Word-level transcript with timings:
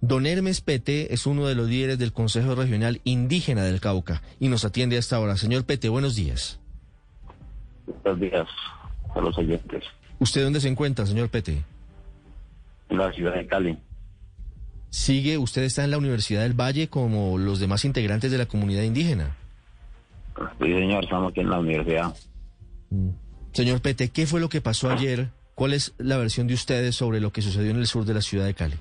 Don 0.00 0.26
Hermes 0.26 0.60
Pete 0.60 1.12
es 1.12 1.26
uno 1.26 1.48
de 1.48 1.56
los 1.56 1.68
líderes 1.68 1.98
del 1.98 2.12
Consejo 2.12 2.54
Regional 2.54 3.00
Indígena 3.02 3.64
del 3.64 3.80
Cauca 3.80 4.22
y 4.38 4.46
nos 4.46 4.64
atiende 4.64 4.94
a 4.94 5.00
esta 5.00 5.18
hora. 5.18 5.36
Señor 5.36 5.64
Pete, 5.64 5.88
buenos 5.88 6.14
días. 6.14 6.60
Buenos 8.04 8.20
días 8.20 8.46
a 9.12 9.20
los 9.20 9.36
oyentes. 9.36 9.82
¿Usted 10.20 10.44
dónde 10.44 10.60
se 10.60 10.68
encuentra, 10.68 11.04
señor 11.04 11.30
Pete? 11.30 11.64
En 12.90 12.98
la 12.98 13.12
ciudad 13.12 13.34
de 13.34 13.44
Cali. 13.44 13.76
¿Sigue, 14.90 15.36
usted 15.36 15.62
está 15.62 15.82
en 15.82 15.90
la 15.90 15.98
Universidad 15.98 16.42
del 16.42 16.58
Valle 16.58 16.88
como 16.88 17.38
los 17.38 17.58
demás 17.58 17.84
integrantes 17.84 18.30
de 18.30 18.38
la 18.38 18.46
comunidad 18.46 18.82
indígena? 18.82 19.36
Sí, 20.60 20.72
señor, 20.72 21.02
estamos 21.02 21.32
aquí 21.32 21.40
en 21.40 21.50
la 21.50 21.58
universidad. 21.58 22.14
Mm. 22.90 23.08
Señor 23.52 23.80
Pete, 23.80 24.10
¿qué 24.10 24.26
fue 24.26 24.38
lo 24.38 24.48
que 24.48 24.60
pasó 24.60 24.90
ayer? 24.90 25.30
¿Cuál 25.56 25.72
es 25.72 25.92
la 25.98 26.18
versión 26.18 26.46
de 26.46 26.54
ustedes 26.54 26.94
sobre 26.94 27.20
lo 27.20 27.32
que 27.32 27.42
sucedió 27.42 27.72
en 27.72 27.78
el 27.78 27.88
sur 27.88 28.04
de 28.04 28.14
la 28.14 28.22
ciudad 28.22 28.46
de 28.46 28.54
Cali? 28.54 28.76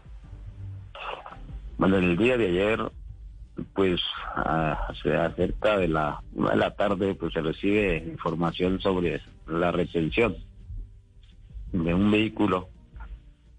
Bueno, 1.81 1.97
el 1.97 2.15
día 2.15 2.37
de 2.37 2.49
ayer, 2.49 2.79
pues 3.73 3.99
cerca 5.01 5.79
de 5.79 5.87
la 5.87 6.21
de 6.31 6.55
la 6.55 6.75
tarde, 6.75 7.15
pues 7.15 7.33
se 7.33 7.41
recibe 7.41 7.97
información 7.97 8.79
sobre 8.79 9.19
la 9.47 9.71
retención 9.71 10.35
de 11.73 11.91
un 11.91 12.11
vehículo 12.11 12.69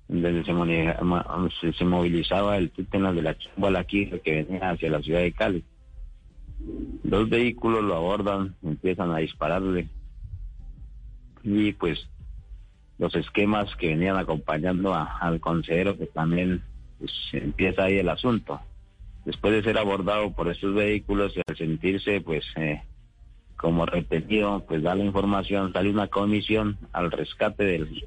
donde 0.07 0.45
se, 0.45 1.73
se, 1.73 1.85
movilizaba 1.85 2.59
el 2.59 2.71
túnel 2.71 3.17
de 3.17 3.23
la 3.23 3.37
Chumbaquí 3.37 4.07
que 4.23 4.45
venía 4.45 4.71
hacia 4.71 4.91
la 4.91 5.03
ciudad 5.03 5.19
de 5.19 5.33
Cali. 5.33 5.65
Dos 7.03 7.29
vehículos 7.29 7.83
lo 7.83 7.97
abordan, 7.97 8.55
empiezan 8.63 9.11
a 9.11 9.19
dispararle 9.19 9.89
y 11.43 11.73
pues 11.73 12.07
los 12.99 13.17
esquemas 13.17 13.75
que 13.75 13.89
venían 13.89 14.17
acompañando 14.17 14.95
al 14.95 15.41
consejero 15.41 15.99
que 15.99 16.07
también 16.07 16.63
pues, 17.03 17.43
empieza 17.43 17.85
ahí 17.85 17.99
el 17.99 18.09
asunto. 18.09 18.61
Después 19.25 19.53
de 19.55 19.65
ser 19.65 19.77
abordado 19.77 20.33
por 20.33 20.49
estos 20.49 20.73
vehículos 20.73 21.37
y 21.37 21.41
al 21.45 21.57
sentirse 21.57 22.21
pues 22.21 22.45
eh, 22.55 22.81
como 23.57 23.87
retenido, 23.87 24.65
pues 24.69 24.85
da 24.85 24.95
la 24.95 25.05
información, 25.05 25.73
sale 25.73 25.91
una 25.91 26.07
comisión 26.07 26.79
al 26.93 27.11
rescate 27.11 27.65
del, 27.65 28.05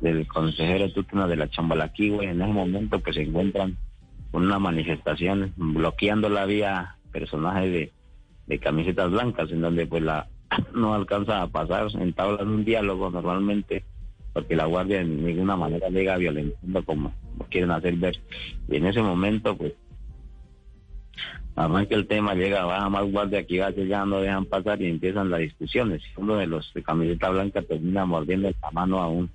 del, 0.00 0.26
consejero 0.28 0.90
Tutuna 0.92 1.26
de 1.26 1.36
la 1.36 1.50
Chambalaquí, 1.50 2.08
En 2.22 2.40
ese 2.40 2.52
momento 2.52 3.00
pues 3.00 3.16
se 3.16 3.22
encuentran 3.22 3.76
con 4.30 4.44
una 4.46 4.58
manifestación 4.58 5.52
bloqueando 5.56 6.30
la 6.30 6.46
vía 6.46 6.96
personaje 7.12 7.68
de, 7.68 7.92
de 8.46 8.58
camisetas 8.58 9.10
blancas, 9.10 9.50
en 9.50 9.60
donde 9.60 9.86
pues 9.86 10.02
la 10.02 10.26
no 10.74 10.94
alcanza 10.94 11.42
a 11.42 11.48
pasar, 11.48 11.88
entablan 12.00 12.48
un 12.48 12.64
diálogo 12.64 13.10
normalmente, 13.10 13.84
porque 14.32 14.56
la 14.56 14.66
guardia 14.66 15.00
en 15.00 15.24
ninguna 15.24 15.56
manera 15.56 15.88
llega 15.88 16.16
violentando 16.16 16.84
como 16.84 17.14
quieren 17.50 17.70
hacer 17.70 17.96
ver. 17.96 18.18
Y 18.68 18.76
en 18.76 18.86
ese 18.86 19.02
momento, 19.02 19.56
pues, 19.56 19.74
además 21.54 21.86
que 21.86 21.94
el 21.94 22.06
tema 22.06 22.34
llega, 22.34 22.64
baja 22.64 22.88
más 22.88 23.10
guardia 23.10 23.40
aquí 23.40 23.58
va 23.58 23.70
ya 23.70 24.04
no 24.06 24.20
dejan 24.20 24.46
pasar 24.46 24.80
y 24.80 24.88
empiezan 24.88 25.30
las 25.30 25.40
discusiones. 25.40 26.02
Uno 26.16 26.36
de 26.36 26.46
los 26.46 26.72
de 26.74 26.82
camiseta 26.82 27.30
blanca 27.30 27.62
termina 27.62 28.06
mordiendo 28.06 28.50
la 28.50 28.70
mano 28.70 29.00
a 29.00 29.08
un 29.08 29.30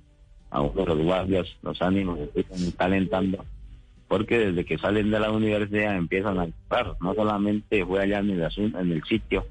a 0.50 0.62
uno 0.62 0.82
de 0.82 0.86
los 0.86 1.04
guardias, 1.04 1.46
los 1.62 1.80
ánimos 1.82 2.18
empiezan 2.18 2.70
calentando, 2.72 3.44
porque 4.08 4.38
desde 4.38 4.64
que 4.64 4.78
salen 4.78 5.10
de 5.10 5.20
la 5.20 5.30
universidad 5.30 5.96
empiezan 5.96 6.38
a 6.38 6.46
disparar. 6.46 6.96
No 7.00 7.14
solamente 7.14 7.84
fue 7.84 8.02
allá 8.02 8.20
en 8.20 8.30
el, 8.30 8.48
en 8.56 8.92
el 8.92 9.04
sitio, 9.04 9.46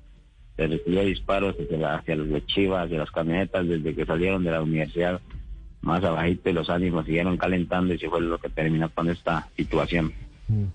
se 0.56 0.68
recibió 0.68 1.06
disparos 1.06 1.56
hacia, 1.56 2.16
los 2.16 2.46
chivas, 2.48 2.86
hacia 2.86 2.98
las 2.98 3.12
camionetas, 3.12 3.68
desde 3.68 3.94
que 3.94 4.06
salieron 4.06 4.44
de 4.44 4.52
la 4.52 4.64
universidad 4.64 5.22
más 5.88 6.04
abajito 6.04 6.50
y 6.50 6.54
los 6.54 6.70
ánimos 6.70 7.06
siguieron 7.06 7.38
calentando 7.38 7.94
y 7.94 7.98
se 7.98 8.10
fue 8.10 8.22
lo 8.22 8.38
que 8.38 8.50
terminó 8.50 8.90
con 8.90 9.10
esta 9.10 9.48
situación. 9.56 10.14
Mm. 10.48 10.66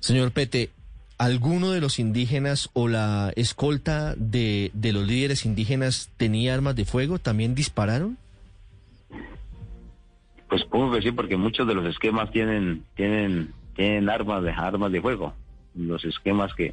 Señor 0.00 0.32
Pete, 0.32 0.70
¿alguno 1.18 1.70
de 1.70 1.80
los 1.80 1.98
indígenas 1.98 2.70
o 2.72 2.88
la 2.88 3.32
escolta 3.36 4.14
de, 4.16 4.70
de 4.72 4.92
los 4.92 5.06
líderes 5.06 5.44
indígenas 5.44 6.10
tenía 6.16 6.54
armas 6.54 6.74
de 6.74 6.84
fuego? 6.84 7.18
¿También 7.18 7.54
dispararon? 7.54 8.16
Pues 10.48 10.64
puedo 10.64 10.90
decir 10.92 11.14
porque 11.14 11.36
muchos 11.36 11.66
de 11.68 11.74
los 11.74 11.84
esquemas 11.86 12.30
tienen 12.30 12.84
tienen 12.94 13.52
tienen 13.74 14.08
armas 14.08 14.42
de 14.42 14.52
armas 14.52 14.92
de 14.92 15.02
fuego. 15.02 15.34
Los 15.74 16.04
esquemas 16.04 16.54
que 16.54 16.72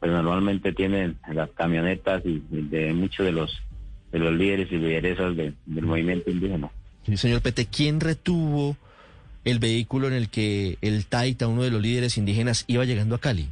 pues, 0.00 0.12
normalmente 0.12 0.72
tienen 0.72 1.16
las 1.32 1.50
camionetas 1.50 2.22
y 2.26 2.42
de 2.50 2.92
muchos 2.92 3.24
de 3.24 3.32
los 3.32 3.62
de 4.10 4.18
los 4.18 4.34
líderes 4.34 4.70
y 4.70 4.76
lideresas 4.76 5.34
del 5.36 5.54
movimiento 5.66 6.30
indígena. 6.30 6.70
Sí, 7.04 7.16
señor 7.16 7.42
Pete, 7.42 7.66
¿quién 7.66 8.00
retuvo 8.00 8.76
el 9.44 9.58
vehículo 9.58 10.06
en 10.06 10.14
el 10.14 10.28
que 10.28 10.78
el 10.80 11.06
Taita, 11.06 11.48
uno 11.48 11.62
de 11.62 11.70
los 11.70 11.82
líderes 11.82 12.16
indígenas, 12.16 12.64
iba 12.68 12.84
llegando 12.84 13.16
a 13.16 13.18
Cali? 13.18 13.48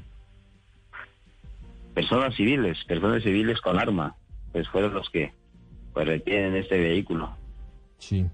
Personas 1.94 2.34
civiles, 2.36 2.78
personas 2.84 3.22
civiles 3.22 3.60
con 3.60 3.78
arma, 3.78 4.14
pues 4.52 4.68
fueron 4.68 4.94
los 4.94 5.10
que 5.10 5.32
pues, 5.92 6.06
retienen 6.06 6.54
este 6.56 6.78
vehículo. 6.78 7.36
Sí. 7.98 8.24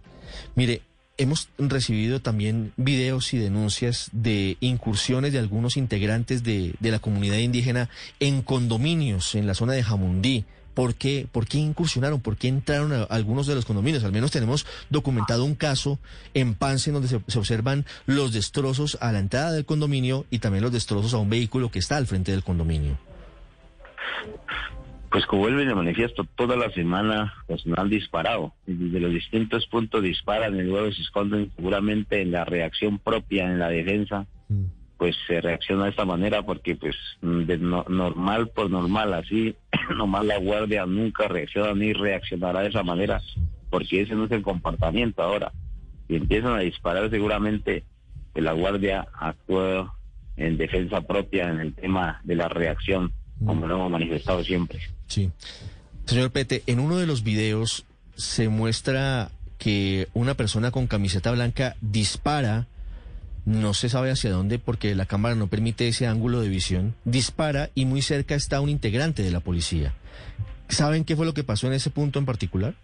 Mire, 0.54 0.82
hemos 1.16 1.48
recibido 1.59 2.21
también 2.21 2.72
videos 2.77 3.33
y 3.33 3.38
denuncias 3.38 4.10
de 4.12 4.59
incursiones 4.60 5.33
de 5.33 5.38
algunos 5.38 5.78
integrantes 5.78 6.43
de, 6.43 6.75
de 6.78 6.91
la 6.91 6.98
comunidad 6.98 7.38
indígena 7.38 7.88
en 8.21 8.43
condominios 8.43 9.34
en 9.34 9.47
la 9.47 9.54
zona 9.54 9.72
de 9.72 9.83
Jamundí 9.83 10.44
¿Por 10.77 10.95
qué, 10.95 11.27
¿Por 11.33 11.49
qué 11.49 11.57
incursionaron? 11.57 12.21
¿Por 12.21 12.37
qué 12.37 12.49
entraron 12.49 12.93
a 12.93 13.05
algunos 13.05 13.47
de 13.47 13.55
los 13.55 13.65
condominios? 13.65 14.05
Al 14.05 14.13
menos 14.13 14.31
tenemos 14.31 14.67
documentado 14.91 15.43
un 15.43 15.55
caso 15.55 15.99
en 16.35 16.55
Pance 16.55 16.93
donde 16.93 17.09
se, 17.09 17.17
observan 17.17 17.87
los 18.05 18.35
destrozos 18.35 18.99
a 19.01 19.11
la 19.11 19.21
entrada 19.21 19.53
del 19.53 19.65
condominio 19.65 20.27
y 20.31 20.39
también 20.41 20.63
los 20.63 20.75
destrozos 20.75 21.15
a 21.15 21.17
un 21.17 21.31
vehículo 21.31 21.71
que 21.71 21.79
está 21.79 21.97
al 21.97 22.07
frente 22.07 22.31
del 22.31 22.45
condominio. 22.45 22.99
Pues 25.11 25.25
como 25.25 25.45
vuelve 25.45 25.65
de 25.65 25.75
manifiesto, 25.75 26.27
toda 26.37 26.57
la 26.57 26.71
semana 26.73 27.33
personal 27.47 27.79
han 27.79 27.89
disparado. 27.89 28.53
Desde 28.67 29.01
los 29.01 29.15
distintos 29.15 29.67
puntos 29.69 30.03
disparan 30.03 30.57
y 30.57 30.63
luego 30.63 30.93
se 30.93 31.01
esconden 31.01 31.51
seguramente 31.57 32.21
en 32.21 32.33
la 32.33 32.45
reacción 32.45 32.99
propia, 32.99 33.45
en 33.45 33.59
la 33.59 33.71
defensa. 33.71 34.27
Mm 34.51 34.76
pues 34.99 35.15
se 35.27 35.41
reacciona 35.41 35.84
de 35.84 35.91
esta 35.91 36.05
manera 36.05 36.43
porque 36.43 36.75
pues 36.75 36.97
de 37.21 37.59
normal 37.59 38.49
por 38.49 38.71
normal 38.71 39.12
así 39.15 39.55
nomás 39.97 40.25
la 40.25 40.39
guardia 40.39 40.87
nunca 40.87 41.29
reacciona 41.29 41.75
ni 41.75 41.93
reaccionará 41.93 42.61
de 42.61 42.69
esa 42.69 42.83
manera 42.83 43.21
porque 43.71 44.03
ese 44.03 44.15
no 44.15 44.25
es 44.25 44.31
el 44.31 44.43
comportamiento 44.43 45.23
ahora. 45.23 45.53
Y 46.09 46.17
empiezan 46.17 46.55
a 46.55 46.61
disparar 46.61 47.11
seguramente 47.11 47.84
que 48.34 48.41
la 48.41 48.53
guardia 48.53 49.09
actúa 49.12 49.95
en 50.37 50.57
defensa 50.57 51.01
propia 51.01 51.51
en 51.51 51.61
el 51.61 51.75
tema 51.75 52.21
de 52.25 52.37
la 52.37 52.49
reacción 52.49 53.13
como 53.45 53.67
lo 53.67 53.75
hemos 53.75 53.91
manifestado 53.91 54.43
siempre. 54.45 54.81
Sí. 55.09 55.31
Señor 56.07 56.31
Pete 56.31 56.63
en 56.67 56.81
uno 56.81 56.97
de 56.97 57.07
los 57.07 57.23
videos 57.23 57.84
se 58.15 58.49
muestra 58.49 59.31
que 59.59 60.09
una 60.15 60.34
persona 60.34 60.71
con 60.71 60.87
camiseta 60.87 61.33
blanca 61.33 61.77
dispara 61.81 62.67
no 63.47 63.75
se 63.75 63.89
sabe 63.89 64.11
hacia 64.11 64.33
dónde 64.33 64.59
porque 64.59 64.95
la 64.95 65.07
cámara 65.07 65.37
no 65.37 65.47
permite 65.47 65.87
ese 65.87 66.07
ángulo 66.07 66.41
de 66.41 66.49
visión, 66.49 66.95
dispara 67.05 67.71
y 67.75 67.87
muy 67.87 68.03
cerca 68.03 68.34
está 68.34 68.61
un 68.61 68.69
integrante 68.69 69.23
de 69.23 69.31
la 69.31 69.41
policía. 69.41 69.95
¿Saben 70.69 71.05
qué 71.05 71.15
fue 71.15 71.27
lo 71.27 71.33
que 71.33 71.45
pasó 71.45 71.69
en 71.69 71.73
ese 71.73 71.91
punto 71.91 72.19
en 72.19 72.27
particular? 72.27 72.75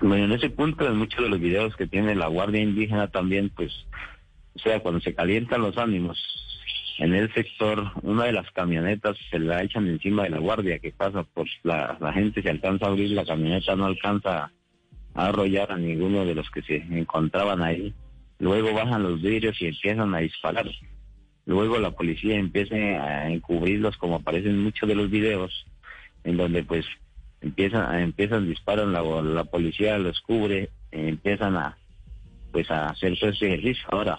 Bueno, 0.00 0.24
en 0.24 0.32
ese 0.32 0.48
punto, 0.48 0.86
en 0.86 0.96
muchos 0.96 1.22
de 1.22 1.28
los 1.28 1.38
videos 1.38 1.76
que 1.76 1.86
tiene 1.86 2.14
la 2.14 2.26
Guardia 2.28 2.62
Indígena 2.62 3.08
también, 3.08 3.50
pues, 3.50 3.70
o 4.54 4.58
sea, 4.60 4.80
cuando 4.80 5.00
se 5.00 5.14
calientan 5.14 5.60
los 5.60 5.76
ánimos, 5.76 6.18
en 6.98 7.14
el 7.14 7.32
sector, 7.34 7.92
una 8.02 8.24
de 8.24 8.32
las 8.32 8.50
camionetas 8.52 9.16
se 9.30 9.38
la 9.38 9.62
echan 9.62 9.86
encima 9.86 10.22
de 10.22 10.30
la 10.30 10.38
guardia 10.38 10.78
que 10.78 10.92
pasa 10.92 11.24
por 11.24 11.46
la, 11.62 11.98
la 12.00 12.12
gente, 12.14 12.40
se 12.40 12.48
alcanza 12.48 12.86
a 12.86 12.88
abrir 12.88 13.10
la 13.10 13.26
camioneta, 13.26 13.76
no 13.76 13.84
alcanza 13.84 14.50
a 15.14 15.26
arrollar 15.26 15.72
a 15.72 15.76
ninguno 15.76 16.24
de 16.24 16.34
los 16.34 16.50
que 16.50 16.62
se 16.62 16.76
encontraban 16.76 17.62
ahí 17.62 17.92
Luego 18.38 18.74
bajan 18.74 19.02
los 19.02 19.22
vidrios 19.22 19.60
y 19.60 19.66
empiezan 19.66 20.14
a 20.14 20.18
disparar. 20.18 20.66
Luego 21.46 21.78
la 21.78 21.92
policía 21.92 22.36
empieza 22.36 22.74
a 22.74 23.30
encubrirlos 23.30 23.96
como 23.96 24.16
aparecen 24.16 24.62
muchos 24.62 24.88
de 24.88 24.94
los 24.94 25.10
videos, 25.10 25.66
en 26.24 26.36
donde 26.36 26.64
pues 26.64 26.84
empiezan, 27.40 28.00
empiezan 28.00 28.48
disparan, 28.48 28.92
la, 28.92 29.44
policía 29.44 29.98
los 29.98 30.20
cubre, 30.20 30.70
empiezan 30.90 31.56
a 31.56 31.78
pues 32.52 32.70
a 32.70 32.88
hacer 32.88 33.12
ese 33.12 33.28
ejercicio. 33.28 33.84
Ahora, 33.90 34.18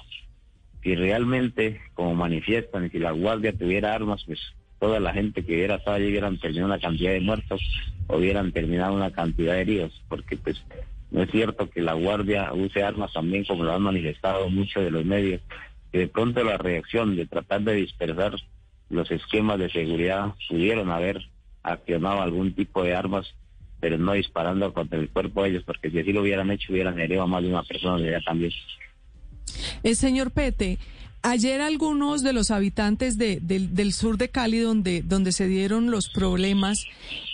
si 0.83 0.95
realmente, 0.95 1.81
como 1.93 2.15
manifiestan, 2.15 2.85
y 2.85 2.89
si 2.89 2.99
la 2.99 3.11
guardia 3.11 3.51
tuviera 3.51 3.93
armas, 3.93 4.23
pues 4.25 4.39
toda 4.79 4.99
la 4.99 5.13
gente 5.13 5.43
que 5.43 5.53
hubiera 5.53 5.75
estado 5.75 5.97
allí 5.97 6.07
hubieran 6.07 6.37
terminado 6.39 6.67
una 6.67 6.79
cantidad 6.79 7.11
de 7.11 7.19
muertos, 7.19 7.61
hubieran 8.07 8.51
terminado 8.51 8.93
una 8.93 9.11
cantidad 9.11 9.53
de 9.53 9.61
heridos, 9.61 10.03
porque 10.07 10.37
pues 10.37 10.63
no 11.11 11.23
es 11.23 11.31
cierto 11.31 11.69
que 11.69 11.81
la 11.81 11.93
Guardia 11.93 12.51
use 12.53 12.83
armas 12.83 13.13
también, 13.13 13.45
como 13.45 13.63
lo 13.63 13.73
han 13.73 13.81
manifestado 13.81 14.49
muchos 14.49 14.83
de 14.83 14.91
los 14.91 15.05
medios, 15.05 15.41
que 15.91 15.99
de 15.99 16.07
pronto 16.07 16.43
la 16.43 16.57
reacción 16.57 17.15
de 17.15 17.25
tratar 17.25 17.61
de 17.61 17.73
dispersar 17.73 18.35
los 18.89 19.09
esquemas 19.11 19.59
de 19.59 19.69
seguridad 19.69 20.33
pudieron 20.49 20.89
haber 20.89 21.21
accionado 21.63 22.21
algún 22.21 22.53
tipo 22.53 22.83
de 22.83 22.95
armas 22.95 23.33
pero 23.79 23.97
no 23.97 24.13
disparando 24.13 24.73
contra 24.73 24.99
el 24.99 25.09
cuerpo 25.09 25.43
de 25.43 25.49
ellos, 25.49 25.63
porque 25.63 25.91
si 25.91 25.99
así 25.99 26.11
lo 26.11 26.21
hubieran 26.21 26.49
hecho, 26.51 26.71
hubieran 26.71 26.99
herido 26.99 27.23
a 27.23 27.27
más 27.27 27.43
de 27.43 27.49
una 27.49 27.63
persona 27.63 27.97
de 28.01 28.15
allá 28.15 28.25
también. 28.25 28.51
El 29.83 29.95
señor 29.95 30.31
Pete, 30.31 30.77
Ayer 31.23 31.61
algunos 31.61 32.21
de 32.23 32.31
los 32.31 32.51
habitantes 32.51 33.17
de, 33.17 33.39
del 33.41 33.93
sur 33.93 34.17
de 34.17 34.29
Cali, 34.29 34.59
donde, 34.59 35.01
donde 35.01 35.31
se 35.31 35.47
dieron 35.47 35.91
los 35.91 36.09
problemas, 36.09 36.85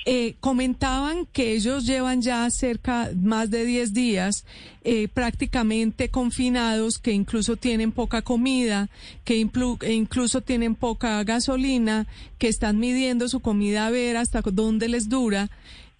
eh, 0.05 0.35
comentaban 0.39 1.25
que 1.27 1.53
ellos 1.53 1.85
llevan 1.85 2.21
ya 2.21 2.49
cerca 2.49 3.11
más 3.15 3.49
de 3.51 3.65
10 3.65 3.93
días 3.93 4.45
eh, 4.83 5.07
prácticamente 5.07 6.09
confinados, 6.09 6.97
que 6.97 7.11
incluso 7.11 7.55
tienen 7.55 7.91
poca 7.91 8.21
comida, 8.21 8.89
que 9.23 9.37
incluso 9.37 10.41
tienen 10.41 10.75
poca 10.75 11.23
gasolina, 11.23 12.07
que 12.37 12.47
están 12.47 12.79
midiendo 12.79 13.29
su 13.29 13.39
comida 13.41 13.85
a 13.87 13.91
ver 13.91 14.17
hasta 14.17 14.41
dónde 14.41 14.89
les 14.89 15.07
dura. 15.07 15.49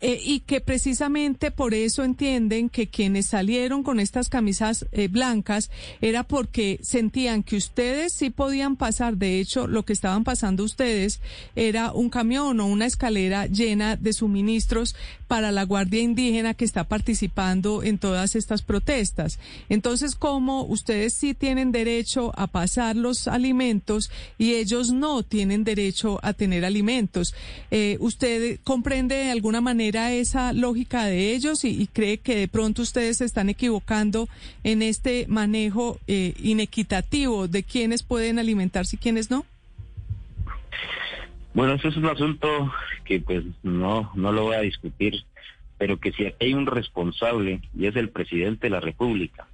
Eh, 0.06 0.20
y 0.22 0.42
que 0.42 0.60
precisamente 0.60 1.50
por 1.50 1.74
eso 1.74 2.04
entienden 2.04 2.68
que 2.68 2.88
quienes 2.88 3.28
salieron 3.28 3.84
con 3.84 4.02
estas 4.02 4.28
camisas 4.28 4.86
eh, 4.92 5.08
blancas 5.08 5.72
era 6.02 6.24
porque 6.24 6.78
sentían 6.84 7.42
que 7.42 7.56
ustedes 7.56 8.12
sí 8.12 8.30
podían 8.30 8.76
pasar. 8.76 9.16
De 9.16 9.40
hecho, 9.40 9.66
lo 9.66 9.86
que 9.86 9.94
estaban 9.94 10.26
pasando 10.26 10.66
ustedes 10.66 11.22
era 11.56 11.94
un 11.94 12.10
camión 12.10 12.60
o 12.60 12.66
una 12.66 12.86
escalera 12.86 13.46
llena 13.46 13.96
de 13.96 14.12
suministros 14.12 14.94
para 15.30 15.54
la 15.54 15.64
Guardia 15.64 16.02
Indígena 16.02 16.54
que 16.54 16.66
está 16.66 16.84
participando 16.84 17.82
en 17.82 17.98
todas 17.98 18.36
estas 18.36 18.62
protestas. 18.62 19.40
Entonces, 19.70 20.16
¿cómo 20.16 20.66
ustedes 20.66 21.14
sí 21.14 21.34
tienen 21.34 21.72
derecho 21.72 22.34
a 22.36 22.48
pasar 22.48 22.98
los 22.98 23.30
alimentos 23.30 24.12
y 24.38 24.56
ellos 24.56 24.92
no 24.92 25.24
tienen 25.24 25.64
derecho 25.64 26.20
a 26.24 26.34
tener 26.34 26.66
alimentos? 26.66 27.34
Eh, 27.72 27.96
¿Usted 28.02 28.60
comprende 28.66 29.16
de 29.16 29.32
alguna 29.32 29.62
manera 29.62 29.93
esa 29.96 30.54
lógica 30.54 31.06
de 31.06 31.34
ellos 31.34 31.64
y, 31.64 31.88
cree 31.88 32.18
que 32.18 32.36
de 32.36 32.48
pronto 32.48 32.82
ustedes 32.82 33.18
se 33.18 33.26
están 33.26 33.50
equivocando 33.50 34.28
en 34.64 34.82
este 34.82 35.26
manejo 35.28 36.00
eh, 36.08 36.34
inequitativo 36.42 37.48
de 37.48 37.64
quiénes 37.64 38.04
pueden 38.04 38.40
alimentarse 38.40 38.96
y 38.96 39.00
quiénes 39.00 39.30
no? 39.30 39.46
Bueno, 41.54 41.74
eso 41.74 41.90
es 41.90 41.98
un 41.98 42.06
asunto 42.06 42.72
que 43.06 43.20
pues 43.20 43.44
no, 43.62 44.12
no 44.16 44.32
lo 44.32 44.44
voy 44.44 44.56
a 44.56 44.62
discutir, 44.62 45.24
pero 45.78 46.00
que 46.00 46.12
si 46.12 46.34
hay 46.40 46.54
un 46.54 46.66
responsable 46.66 47.62
y 47.78 47.86
es 47.86 47.96
el 47.96 48.10
presidente 48.10 48.68
de 48.68 48.72
la 48.72 48.80
República, 48.80 49.48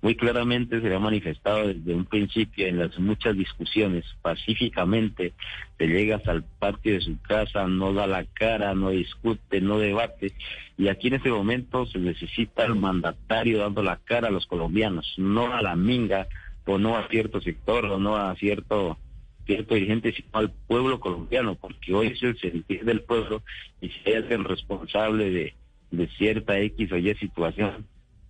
muy 0.00 0.14
claramente 0.14 0.80
se 0.80 0.94
ha 0.94 0.98
manifestado 0.98 1.68
desde 1.68 1.94
un 1.94 2.04
principio 2.04 2.66
en 2.66 2.78
las 2.78 2.98
muchas 2.98 3.36
discusiones, 3.36 4.04
pacíficamente, 4.22 5.32
te 5.76 5.88
llegas 5.88 6.26
al 6.28 6.44
patio 6.44 6.94
de 6.94 7.00
su 7.00 7.20
casa, 7.20 7.66
no 7.66 7.92
da 7.92 8.06
la 8.06 8.24
cara, 8.24 8.74
no 8.74 8.90
discute, 8.90 9.60
no 9.60 9.78
debate, 9.78 10.32
y 10.76 10.88
aquí 10.88 11.08
en 11.08 11.14
este 11.14 11.30
momento 11.30 11.86
se 11.86 11.98
necesita 11.98 12.64
el 12.64 12.76
mandatario 12.76 13.58
dando 13.58 13.82
la 13.82 13.96
cara 13.96 14.28
a 14.28 14.32
los 14.32 14.46
colombianos, 14.46 15.14
no 15.16 15.52
a 15.52 15.62
la 15.62 15.74
minga, 15.74 16.28
o 16.64 16.78
no 16.78 16.96
a 16.96 17.08
cierto 17.08 17.40
sector, 17.40 17.86
o 17.86 17.98
no 17.98 18.16
a 18.16 18.34
cierto 18.36 18.98
cierto 19.46 19.74
dirigente, 19.74 20.12
sino 20.12 20.28
al 20.34 20.50
pueblo 20.50 21.00
colombiano, 21.00 21.54
porque 21.54 21.94
hoy 21.94 22.08
es 22.08 22.22
el 22.22 22.38
sentir 22.38 22.84
del 22.84 23.00
pueblo 23.00 23.42
y 23.80 23.90
es 24.04 24.30
el 24.30 24.44
responsable 24.44 25.30
de, 25.30 25.54
de 25.90 26.06
cierta 26.18 26.58
X 26.60 26.92
o 26.92 26.98
Y 26.98 27.14
situación, 27.14 27.86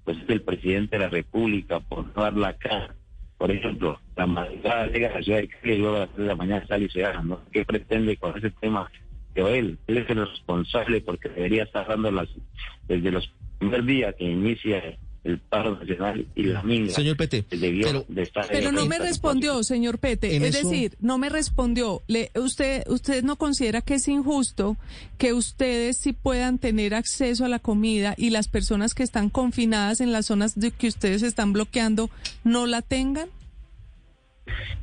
pues 0.09 0.23
es 0.23 0.31
el 0.31 0.41
presidente 0.41 0.97
de 0.97 1.05
la 1.05 1.11
República 1.11 1.81
por 1.81 2.07
no 2.17 2.23
dar 2.23 2.33
la 2.33 2.55
cara. 2.55 2.95
Por 3.37 3.51
ejemplo, 3.51 4.01
la 4.17 4.27
madrugada 4.27 4.87
llega 4.87 5.11
a 5.11 5.17
la 5.17 5.23
ciudad 5.23 5.41
de 5.41 5.49
Cali 5.49 5.75
y 5.75 5.77
luego 5.77 5.97
a 5.97 5.99
las 5.99 6.09
3 6.09 6.19
de 6.21 6.27
la 6.29 6.35
mañana 6.35 6.67
sale 6.67 6.87
y 6.87 6.89
se 6.89 7.05
haga, 7.05 7.23
¿no? 7.23 7.43
¿Qué 7.53 7.63
pretende 7.67 8.17
con 8.17 8.35
ese 8.39 8.51
tema? 8.53 8.91
Que 9.35 9.59
él, 9.59 9.79
él 9.87 9.99
es 9.99 10.09
el 10.09 10.27
responsable 10.27 11.03
porque 11.03 11.29
debería 11.29 11.65
estar 11.65 11.87
dando 11.87 12.11
las, 12.11 12.27
desde 12.87 13.11
los 13.11 13.31
primer 13.59 13.85
días 13.85 14.15
que 14.15 14.25
inicia 14.25 14.99
el 15.25 15.39
paro 15.39 15.79
nacional 15.79 16.27
y 16.35 16.45
la 16.45 16.63
minga. 16.63 16.93
Señor 16.93 17.17
Pete, 17.17 17.45
pero, 17.49 18.07
pero 18.51 18.73
no 18.73 18.87
me 18.87 18.99
respondió, 18.99 19.63
señor 19.63 19.99
Pete. 19.99 20.37
Es 20.37 20.53
decir, 20.53 20.97
no 21.01 21.19
me 21.19 21.29
respondió. 21.29 22.03
Le, 22.07 22.31
usted, 22.35 22.85
¿Usted 22.89 23.25
no 23.25 23.37
considera 23.37 23.81
que 23.81 23.95
es 23.95 24.09
injusto 24.09 24.77
que 25.19 25.33
ustedes 25.33 25.99
sí 25.99 26.13
puedan 26.13 26.59
tener 26.59 26.95
acceso 26.95 27.45
a 27.45 27.49
la 27.49 27.59
comida 27.59 28.15
y 28.17 28.31
las 28.31 28.49
personas 28.49 28.95
que 28.95 29.03
están 29.03 29.31
confinadas 29.31 30.01
en 30.01 30.13
las 30.13 30.27
zonas 30.27 30.59
de 30.59 30.71
que 30.71 30.89
ustedes 30.89 31.23
están 31.23 31.53
bloqueando 31.53 32.11
no 32.45 32.67
la 32.67 32.83
tengan? 32.83 33.29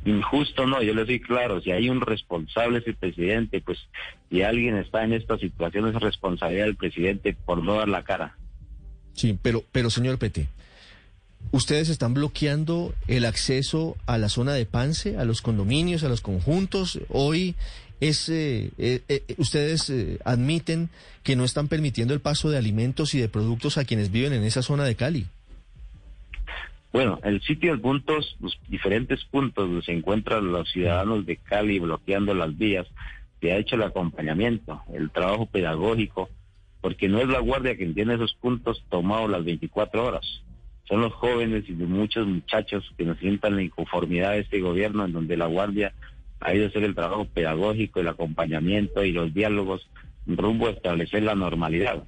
Injusto 0.04 0.66
no, 0.66 0.82
yo 0.82 0.94
le 0.94 1.04
doy 1.04 1.18
claro, 1.18 1.60
si 1.60 1.72
hay 1.72 1.88
un 1.88 2.00
responsable 2.00 2.78
es 2.78 2.86
el 2.86 2.94
presidente, 2.94 3.60
pues 3.60 3.78
si 4.30 4.42
alguien 4.42 4.76
está 4.76 5.02
en 5.02 5.12
esta 5.12 5.36
situación 5.38 5.88
es 5.88 5.94
responsabilidad 6.00 6.66
del 6.66 6.76
presidente 6.76 7.36
por 7.44 7.62
no 7.62 7.74
dar 7.74 7.88
la 7.88 8.04
cara. 8.04 8.36
Sí, 9.16 9.36
pero, 9.40 9.64
pero 9.72 9.90
señor 9.90 10.18
Pete, 10.18 10.48
¿ustedes 11.50 11.88
están 11.88 12.14
bloqueando 12.14 12.94
el 13.08 13.24
acceso 13.24 13.96
a 14.06 14.18
la 14.18 14.28
zona 14.28 14.52
de 14.52 14.66
Pance, 14.66 15.16
a 15.16 15.24
los 15.24 15.42
condominios, 15.42 16.04
a 16.04 16.08
los 16.08 16.20
conjuntos? 16.20 17.00
Hoy 17.08 17.56
es, 18.00 18.28
eh, 18.28 18.70
eh, 18.76 19.02
eh, 19.08 19.22
ustedes 19.38 19.90
admiten 20.24 20.90
que 21.22 21.34
no 21.34 21.44
están 21.44 21.68
permitiendo 21.68 22.12
el 22.12 22.20
paso 22.20 22.50
de 22.50 22.58
alimentos 22.58 23.14
y 23.14 23.18
de 23.18 23.28
productos 23.28 23.78
a 23.78 23.84
quienes 23.84 24.12
viven 24.12 24.34
en 24.34 24.44
esa 24.44 24.62
zona 24.62 24.84
de 24.84 24.96
Cali. 24.96 25.26
Bueno, 26.92 27.18
el 27.24 27.42
sitio 27.42 27.72
de 27.72 27.78
puntos, 27.78 28.36
los 28.40 28.58
diferentes 28.68 29.24
puntos 29.24 29.66
donde 29.66 29.84
se 29.84 29.92
encuentran 29.92 30.52
los 30.52 30.70
ciudadanos 30.70 31.26
de 31.26 31.36
Cali 31.36 31.78
bloqueando 31.78 32.34
las 32.34 32.56
vías, 32.56 32.86
se 33.40 33.52
ha 33.52 33.56
hecho 33.56 33.76
el 33.76 33.82
acompañamiento, 33.82 34.82
el 34.92 35.10
trabajo 35.10 35.46
pedagógico, 35.46 36.28
porque 36.86 37.08
no 37.08 37.18
es 37.18 37.26
la 37.26 37.40
guardia 37.40 37.76
quien 37.76 37.94
tiene 37.94 38.14
esos 38.14 38.34
puntos 38.34 38.84
tomados 38.88 39.28
las 39.28 39.44
24 39.44 40.06
horas. 40.06 40.24
Son 40.84 41.00
los 41.00 41.12
jóvenes 41.14 41.64
y 41.68 41.72
muchos 41.72 42.28
muchachos 42.28 42.84
que 42.96 43.04
nos 43.04 43.18
sientan 43.18 43.56
la 43.56 43.62
inconformidad 43.62 44.30
de 44.30 44.38
este 44.38 44.60
gobierno 44.60 45.04
en 45.04 45.12
donde 45.12 45.36
la 45.36 45.46
guardia 45.46 45.94
ha 46.38 46.54
ido 46.54 46.66
a 46.66 46.68
hacer 46.68 46.84
el 46.84 46.94
trabajo 46.94 47.24
pedagógico, 47.24 47.98
el 47.98 48.06
acompañamiento 48.06 49.02
y 49.02 49.10
los 49.10 49.34
diálogos 49.34 49.90
rumbo 50.28 50.68
a 50.68 50.70
establecer 50.70 51.24
la 51.24 51.34
normalidad. 51.34 52.04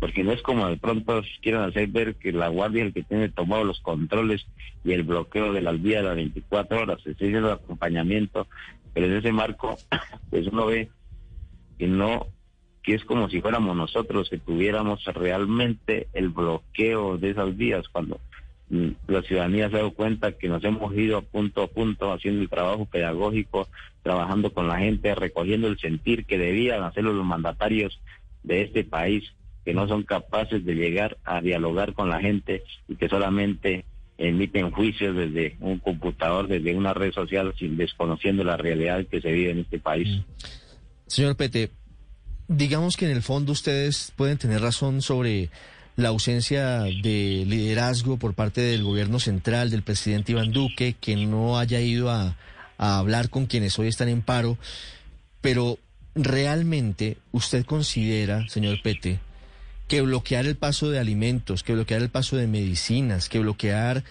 Porque 0.00 0.24
no 0.24 0.32
es 0.32 0.40
como 0.40 0.68
de 0.68 0.78
pronto 0.78 1.20
quieran 1.42 1.68
hacer 1.68 1.88
ver 1.88 2.14
que 2.14 2.32
la 2.32 2.48
guardia 2.48 2.80
es 2.80 2.86
el 2.86 2.94
que 2.94 3.02
tiene 3.02 3.28
tomado 3.28 3.64
los 3.64 3.82
controles 3.82 4.46
y 4.86 4.92
el 4.92 5.02
bloqueo 5.02 5.52
de 5.52 5.60
las 5.60 5.82
vías 5.82 6.02
las 6.02 6.16
24 6.16 6.80
horas. 6.80 7.02
Se 7.02 7.10
está 7.10 7.26
haciendo 7.26 7.52
acompañamiento, 7.52 8.46
pero 8.94 9.04
en 9.04 9.16
ese 9.16 9.32
marco, 9.32 9.76
pues 10.30 10.46
uno 10.46 10.64
ve 10.64 10.88
que 11.78 11.88
no 11.88 12.28
que 12.84 12.94
es 12.94 13.04
como 13.04 13.30
si 13.30 13.40
fuéramos 13.40 13.74
nosotros 13.74 14.28
que 14.28 14.38
tuviéramos 14.38 15.02
realmente 15.06 16.06
el 16.12 16.28
bloqueo 16.28 17.16
de 17.16 17.30
esas 17.30 17.56
vías 17.56 17.88
cuando 17.88 18.20
mm, 18.68 18.88
la 19.08 19.22
ciudadanía 19.22 19.70
se 19.70 19.76
ha 19.76 19.78
dado 19.78 19.94
cuenta 19.94 20.32
que 20.32 20.48
nos 20.48 20.62
hemos 20.64 20.94
ido 20.94 21.22
punto 21.22 21.62
a 21.62 21.66
punto 21.66 22.12
haciendo 22.12 22.42
el 22.42 22.50
trabajo 22.50 22.84
pedagógico, 22.84 23.68
trabajando 24.02 24.52
con 24.52 24.68
la 24.68 24.78
gente, 24.78 25.14
recogiendo 25.14 25.66
el 25.66 25.78
sentir 25.78 26.26
que 26.26 26.36
debían 26.36 26.82
hacerlo 26.82 27.14
los 27.14 27.24
mandatarios 27.24 27.98
de 28.42 28.62
este 28.62 28.84
país, 28.84 29.24
que 29.64 29.72
no 29.72 29.88
son 29.88 30.02
capaces 30.02 30.62
de 30.62 30.74
llegar 30.74 31.16
a 31.24 31.40
dialogar 31.40 31.94
con 31.94 32.10
la 32.10 32.20
gente 32.20 32.64
y 32.86 32.96
que 32.96 33.08
solamente 33.08 33.86
emiten 34.18 34.70
juicios 34.70 35.16
desde 35.16 35.56
un 35.60 35.78
computador, 35.78 36.48
desde 36.48 36.74
una 36.74 36.92
red 36.92 37.12
social, 37.12 37.54
sin 37.58 37.78
desconociendo 37.78 38.44
la 38.44 38.58
realidad 38.58 39.06
que 39.06 39.22
se 39.22 39.32
vive 39.32 39.52
en 39.52 39.60
este 39.60 39.78
país. 39.78 40.22
Señor 41.06 41.34
Pete, 41.36 41.70
digamos 42.48 42.96
que 42.96 43.06
en 43.06 43.12
el 43.12 43.22
fondo 43.22 43.52
ustedes 43.52 44.12
pueden 44.16 44.38
tener 44.38 44.60
razón 44.60 45.02
sobre 45.02 45.50
la 45.96 46.08
ausencia 46.08 46.80
de 46.80 47.44
liderazgo 47.46 48.16
por 48.16 48.34
parte 48.34 48.60
del 48.60 48.82
gobierno 48.82 49.20
central, 49.20 49.70
del 49.70 49.82
presidente 49.82 50.32
Iván 50.32 50.52
Duque, 50.52 50.96
que 51.00 51.16
no 51.16 51.58
haya 51.58 51.80
ido 51.80 52.10
a, 52.10 52.36
hablar 52.76 53.30
con 53.30 53.46
quienes 53.46 53.78
hoy 53.78 53.86
están 53.86 54.08
en 54.08 54.20
paro, 54.20 54.58
pero 55.40 55.78
realmente 56.14 57.16
usted 57.30 57.64
considera, 57.64 58.46
señor 58.48 58.82
Pete, 58.82 59.20
que 59.86 60.00
bloquear 60.00 60.44
el 60.46 60.56
paso 60.56 60.90
de 60.90 60.98
alimentos, 60.98 61.62
que 61.62 61.74
bloquear 61.74 62.02
el 62.02 62.10
paso 62.10 62.36
de 62.36 62.48
medicinas, 62.48 63.28
que 63.28 63.38
bloquear 63.38 64.02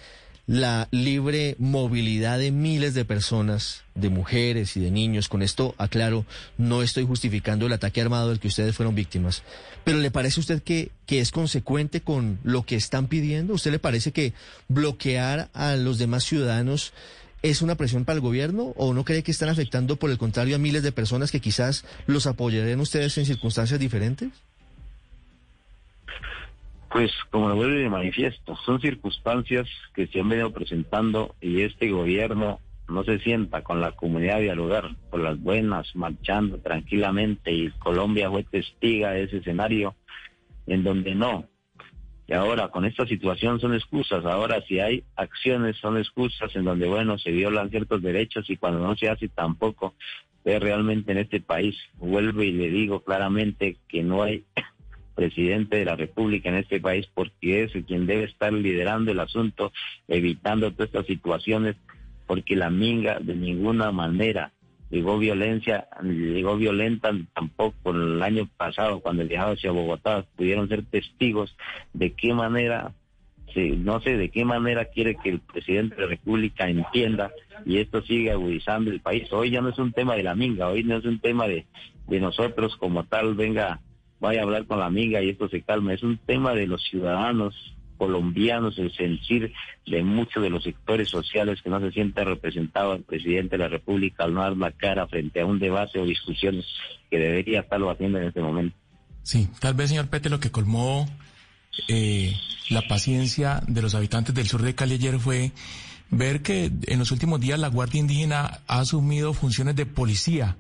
la 0.46 0.90
libre 0.92 1.56
movilidad 1.58 2.38
de 2.38 2.52
miles 2.52 2.94
de 2.94 3.06
personas, 3.06 3.84
de 3.96 4.10
mujeres 4.10 4.76
y 4.76 4.82
de 4.82 4.92
niños. 4.92 5.30
Con 5.30 5.42
esto, 5.42 5.74
aclaro, 5.78 6.26
no 6.58 6.82
estoy 6.84 7.06
justificando 7.06 7.66
el 7.66 7.74
ataque 7.74 8.02
armado 8.02 8.30
del 8.30 8.40
que 8.40 8.50
ustedes 8.50 8.76
fueron 8.76 8.96
víctimas. 8.96 9.44
Pero 9.84 10.00
¿le 10.00 10.12
parece 10.12 10.40
a 10.40 10.42
usted 10.42 10.62
que, 10.62 10.92
que 11.06 11.20
es 11.20 11.32
consecuente 11.32 12.02
con 12.02 12.40
lo 12.44 12.64
que 12.64 12.76
están 12.76 13.08
pidiendo? 13.08 13.54
¿Usted 13.54 13.72
le 13.72 13.80
parece 13.80 14.12
que 14.12 14.34
bloquear 14.68 15.50
a 15.54 15.76
los 15.76 15.98
demás 15.98 16.26
ciudadanos 16.26 16.94
es 17.42 17.62
una 17.62 17.76
presión 17.76 18.06
para 18.06 18.16
el 18.16 18.22
gobierno 18.22 18.74
o 18.78 18.94
no 18.94 19.04
cree 19.04 19.24
que 19.24 19.32
están 19.32 19.50
afectando, 19.50 19.98
por 19.98 20.10
el 20.10 20.18
contrario, 20.18 20.56
a 20.56 20.60
miles 20.60 20.84
de 20.84 20.92
personas 20.92 21.32
que 21.32 21.42
quizás 21.42 21.86
los 22.08 22.26
apoyarían 22.28 22.80
ustedes 22.80 23.18
en 23.18 23.26
circunstancias 23.26 23.80
diferentes? 23.80 24.30
Pues 26.94 27.12
como 27.32 27.50
lo 27.50 27.56
vuelvo 27.56 27.76
de 27.76 27.90
manifiesto, 27.90 28.56
son 28.68 28.80
circunstancias 28.80 29.68
que 29.96 30.06
se 30.06 30.20
han 30.20 30.30
venido 30.30 30.52
presentando 30.52 31.36
y 31.42 31.62
este 31.62 31.90
gobierno 31.90 32.60
no 32.88 33.04
se 33.04 33.18
sienta 33.18 33.64
con 33.64 33.82
la 33.82 33.94
comunidad 33.94 34.38
a 34.38 34.42
dialogar 34.42 34.96
por 35.10 35.20
las 35.20 35.42
buenas, 35.42 35.96
marchando 35.96 36.60
tranquilamente 36.60 37.52
y 37.52 37.72
Colombia 37.80 38.30
fue 38.30 38.44
testiga 38.44 39.10
de 39.10 39.24
ese 39.24 39.38
escenario. 39.38 39.96
en 40.68 40.84
donde 40.84 41.16
no. 41.16 41.50
Y 42.28 42.34
ahora 42.34 42.70
con 42.70 42.86
esta 42.86 43.08
situación 43.08 43.60
son 43.60 43.74
excusas, 43.74 44.24
ahora 44.24 44.62
si 44.68 44.80
hay 44.80 45.04
acciones 45.16 45.78
son 45.78 45.98
excusas 45.98 46.56
en 46.56 46.64
donde, 46.64 46.88
bueno, 46.88 47.18
se 47.18 47.32
violan 47.32 47.72
ciertos 47.72 48.04
derechos 48.04 48.50
y 48.52 48.56
cuando 48.56 48.80
no 48.80 48.96
se 48.96 49.10
hace 49.10 49.28
tampoco 49.30 49.96
es 50.46 50.62
realmente 50.62 51.12
en 51.12 51.18
este 51.18 51.42
país. 51.42 51.76
Vuelvo 51.98 52.44
y 52.44 52.52
le 52.52 52.70
digo 52.70 53.04
claramente 53.04 53.78
que 53.88 54.04
no 54.04 54.22
hay 54.22 54.46
presidente 55.16 55.78
de 55.78 55.86
la 55.86 55.96
República 55.96 56.50
en 56.50 56.56
este 56.56 56.80
país 56.80 57.08
porque 57.14 57.64
es 57.64 57.72
quien 57.86 58.06
debe 58.06 58.24
estar 58.26 58.52
liderando 58.52 59.12
el 59.12 59.20
asunto, 59.20 59.72
evitando 60.08 60.72
todas 60.72 60.88
estas 60.88 61.06
situaciones, 61.06 61.76
porque 62.28 62.56
la 62.56 62.70
minga 62.70 63.20
de 63.20 63.36
ninguna 63.36 63.92
manera 63.92 64.54
llegó 64.90 65.18
violencia, 65.18 65.88
llegó 66.04 66.58
violenta 66.58 67.12
tampoco 67.34 67.92
el 67.92 68.22
año 68.22 68.48
pasado 68.58 69.00
cuando 69.00 69.26
viajaba 69.26 69.54
hacia 69.54 69.72
Bogotá, 69.72 70.26
pudieron 70.36 70.70
ser 70.70 70.84
testigos 70.84 71.56
de 71.94 72.14
qué 72.14 72.34
manera 72.34 72.94
no 73.56 74.02
sé 74.02 74.18
de 74.18 74.30
qué 74.30 74.46
manera 74.46 74.86
quiere 74.86 75.16
que 75.16 75.30
el 75.30 75.40
presidente 75.40 75.96
de 75.96 76.02
la 76.02 76.08
República 76.08 76.68
entienda 76.68 77.32
y 77.66 77.78
esto 77.78 78.02
sigue 78.02 78.32
agudizando 78.32 78.90
el 78.90 79.00
país. 79.00 79.32
Hoy 79.32 79.52
ya 79.52 79.62
no 79.62 79.70
es 79.70 79.78
un 79.78 79.94
tema 79.94 80.16
de 80.16 80.24
la 80.24 80.36
minga, 80.36 80.70
hoy 80.70 80.84
no 80.84 80.98
es 80.98 81.06
un 81.06 81.20
tema 81.20 81.48
de, 81.48 81.66
de 82.08 82.20
nosotros 82.20 82.76
como 82.78 83.04
tal, 83.04 83.36
venga, 83.36 83.80
vaya 84.24 84.40
a 84.40 84.44
hablar 84.44 84.66
con 84.66 84.80
la 84.80 84.86
amiga 84.86 85.22
y 85.22 85.30
esto 85.30 85.50
se 85.50 85.62
calma. 85.62 85.94
Es 85.94 86.02
un 86.02 86.18
tema 86.18 86.54
de 86.54 86.66
los 86.66 86.82
ciudadanos 86.84 87.54
colombianos, 87.98 88.80
el 88.80 88.96
sentir 88.96 89.52
de 89.86 90.02
muchos 90.02 90.42
de 90.42 90.50
los 90.50 90.64
sectores 90.64 91.10
sociales 91.10 91.62
que 91.62 91.70
no 91.70 91.82
se 91.82 91.92
siente 91.92 92.24
representado 92.24 92.94
el 92.96 93.04
presidente 93.04 93.58
de 93.58 93.64
la 93.64 93.68
República 93.68 94.24
al 94.24 94.34
no 94.34 94.42
dar 94.42 94.56
la 94.56 94.72
cara 94.72 95.08
frente 95.08 95.42
a 95.42 95.46
un 95.46 95.60
debate 95.60 96.00
o 96.00 96.06
discusiones 96.06 96.66
que 97.12 97.20
debería 97.20 97.60
estarlo 97.60 97.92
haciendo 97.92 98.18
en 98.18 98.28
este 98.28 98.42
momento. 98.42 98.76
Sí, 99.24 99.50
tal 99.60 99.74
vez, 99.74 99.90
señor 99.90 100.08
Pete, 100.08 100.30
lo 100.30 100.40
que 100.40 100.52
colmó 100.52 101.06
eh, 101.90 102.34
la 102.70 102.82
paciencia 102.84 103.62
de 103.68 103.82
los 103.82 103.94
habitantes 103.94 104.34
del 104.34 104.48
sur 104.48 104.62
de 104.62 104.74
Cali 104.74 104.96
ayer 104.96 105.20
fue 105.20 105.52
ver 106.10 106.42
que 106.42 106.72
en 106.88 107.00
los 107.00 107.12
últimos 107.12 107.42
días 107.42 107.60
la 107.60 107.68
Guardia 107.68 108.00
Indígena 108.00 108.62
ha 108.68 108.80
asumido 108.80 109.34
funciones 109.34 109.76
de 109.76 109.86
policía 109.86 110.56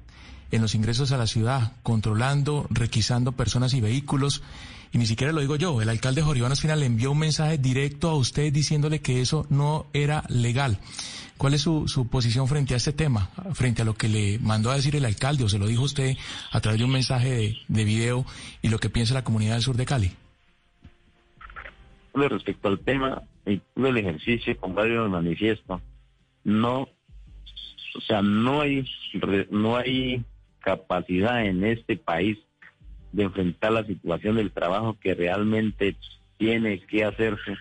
en 0.54 0.62
los 0.62 0.76
ingresos 0.76 1.12
a 1.12 1.18
la 1.18 1.26
ciudad, 1.26 1.74
controlando, 1.82 2.68
requisando 2.70 3.32
personas 3.32 3.74
y 3.74 3.82
vehículos. 3.82 4.44
Y 4.92 5.00
ni 5.00 5.08
siquiera 5.08 5.34
lo 5.34 5.42
digo 5.42 5.56
yo, 5.56 5.82
el 5.82 5.90
alcalde 5.90 6.22
Joribano 6.22 6.54
Espina 6.54 6.76
le 6.76 6.86
envió 6.86 7.12
un 7.12 7.18
mensaje 7.18 7.58
directo 7.58 8.10
a 8.10 8.16
usted 8.16 8.54
diciéndole 8.54 9.02
que 9.02 9.20
eso 9.20 9.48
no 9.50 9.88
era 9.94 10.24
legal. 10.30 10.78
¿Cuál 11.38 11.56
es 11.56 11.62
su, 11.62 11.88
su 11.88 12.08
posición 12.08 12.48
frente 12.48 12.76
a 12.76 12.78
este 12.78 12.94
tema, 12.94 13.32
frente 13.54 13.82
a 13.82 13.86
lo 13.86 13.96
que 13.96 14.08
le 14.08 14.38
mandó 14.38 14.70
a 14.70 14.76
decir 14.76 14.96
el 14.96 15.06
alcalde 15.06 15.44
o 15.44 15.50
se 15.50 15.58
lo 15.58 15.66
dijo 15.66 15.82
usted 15.82 16.16
a 16.52 16.62
través 16.62 16.78
de 16.78 16.86
un 16.86 16.92
mensaje 16.92 17.32
de, 17.32 17.58
de 17.68 17.84
video 17.84 18.24
y 18.62 18.70
lo 18.70 18.78
que 18.78 18.92
piensa 18.92 19.16
la 19.16 19.24
comunidad 19.24 19.56
del 19.56 19.64
sur 19.64 19.76
de 19.76 19.86
Cali? 19.88 20.12
Respecto 22.14 22.68
al 22.68 22.80
tema, 22.80 23.24
el 23.46 23.98
ejercicio 23.98 24.56
con 24.58 24.76
varios 24.76 25.10
manifiesto, 25.10 25.82
no, 26.44 26.82
o 26.82 28.02
sea, 28.06 28.22
no 28.22 28.62
hay, 28.62 28.88
no 29.50 29.76
hay 29.76 30.24
capacidad 30.64 31.46
en 31.46 31.64
este 31.64 31.98
país 31.98 32.38
de 33.12 33.24
enfrentar 33.24 33.72
la 33.72 33.86
situación 33.86 34.38
del 34.38 34.52
trabajo 34.52 34.98
que 35.00 35.14
realmente 35.14 35.96
tiene 36.38 36.80
que 36.80 37.04
hacerse. 37.04 37.56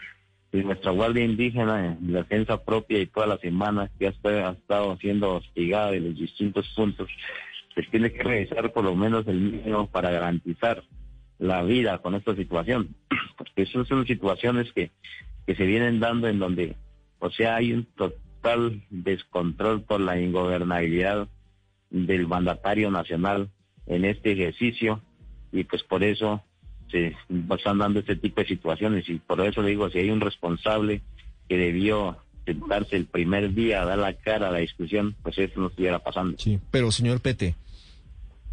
Y 0.52 0.59
nuestra 0.59 0.90
Guardia 0.90 1.25
Indígena, 1.25 1.97
en 1.99 2.12
defensa 2.12 2.62
propia 2.62 2.99
y 3.00 3.06
todas 3.06 3.28
las 3.28 3.40
semanas 3.40 3.90
que 3.99 4.06
ha 4.06 4.11
estado 4.11 4.97
siendo 4.99 5.37
hostigada 5.37 5.90
de 5.90 6.00
los 6.00 6.14
distintos 6.14 6.68
puntos, 6.75 7.09
se 7.75 7.82
tiene 7.85 8.12
que 8.12 8.23
realizar 8.23 8.73
por 8.73 8.85
lo 8.85 8.94
menos 8.94 9.26
el 9.26 9.40
mínimo 9.40 9.87
para 9.88 10.11
garantizar 10.11 10.82
la 11.38 11.62
vida 11.62 11.99
con 11.99 12.14
esta 12.14 12.37
situación. 12.37 12.94
Porque 13.37 13.62
esas 13.62 13.88
son 13.88 14.06
situaciones 14.06 14.73
que, 14.73 14.90
que 15.47 15.54
se 15.54 15.64
vienen 15.64 16.00
dando 16.00 16.28
en 16.28 16.38
donde, 16.38 16.76
o 17.18 17.30
sea, 17.30 17.56
hay 17.56 17.73
un 17.73 17.87
total 17.97 18.82
descontrol 18.90 19.82
por 19.82 20.00
la 20.00 20.21
ingobernabilidad 20.21 21.28
del 21.92 22.26
mandatario 22.26 22.90
nacional 22.90 23.50
en 23.87 24.04
este 24.04 24.32
ejercicio 24.32 25.02
y 25.52 25.64
pues 25.64 25.82
por 25.82 26.02
eso 26.02 26.42
se 26.90 27.14
están 27.54 27.78
dando 27.78 28.00
este 28.00 28.16
tipo 28.16 28.40
de 28.40 28.49
situaciones 28.49 29.08
y 29.08 29.18
por 29.18 29.40
eso 29.46 29.62
le 29.62 29.70
digo, 29.70 29.90
si 29.90 29.99
hay 29.99 30.11
un 30.11 30.20
responsable 30.20 31.02
que 31.49 31.56
debió 31.56 32.18
sentarse 32.44 32.96
el 32.96 33.06
primer 33.06 33.54
día 33.54 33.82
a 33.82 33.84
dar 33.84 33.99
la 33.99 34.14
cara 34.14 34.49
a 34.49 34.52
la 34.52 34.58
discusión, 34.58 35.14
pues 35.22 35.38
eso 35.38 35.61
no 35.61 35.68
estuviera 35.68 35.99
pasando. 36.00 36.37
Sí, 36.38 36.58
pero 36.70 36.90
señor 36.90 37.20
Pete, 37.20 37.54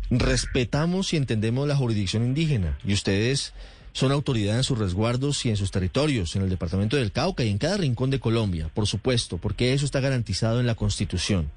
respetamos 0.10 1.14
y 1.14 1.18
entendemos 1.18 1.68
la 1.68 1.76
jurisdicción 1.76 2.24
indígena 2.24 2.78
y 2.86 2.94
ustedes 2.94 3.54
son 3.94 4.12
autoridad 4.12 4.58
en 4.58 4.64
sus 4.64 4.78
resguardos 4.78 5.46
y 5.46 5.50
en 5.50 5.58
sus 5.58 5.72
territorios, 5.72 6.36
en 6.36 6.44
el 6.44 6.50
departamento 6.50 6.98
del 6.98 7.12
Cauca 7.12 7.44
y 7.44 7.50
en 7.50 7.58
cada 7.58 7.78
rincón 7.78 8.10
de 8.10 8.20
Colombia, 8.20 8.70
por 8.74 8.86
supuesto, 8.86 9.38
porque 9.38 9.74
eso 9.74 9.86
está 9.86 10.00
garantizado 10.00 10.60
en 10.60 10.68
la 10.68 10.76
Constitución. 10.76 11.50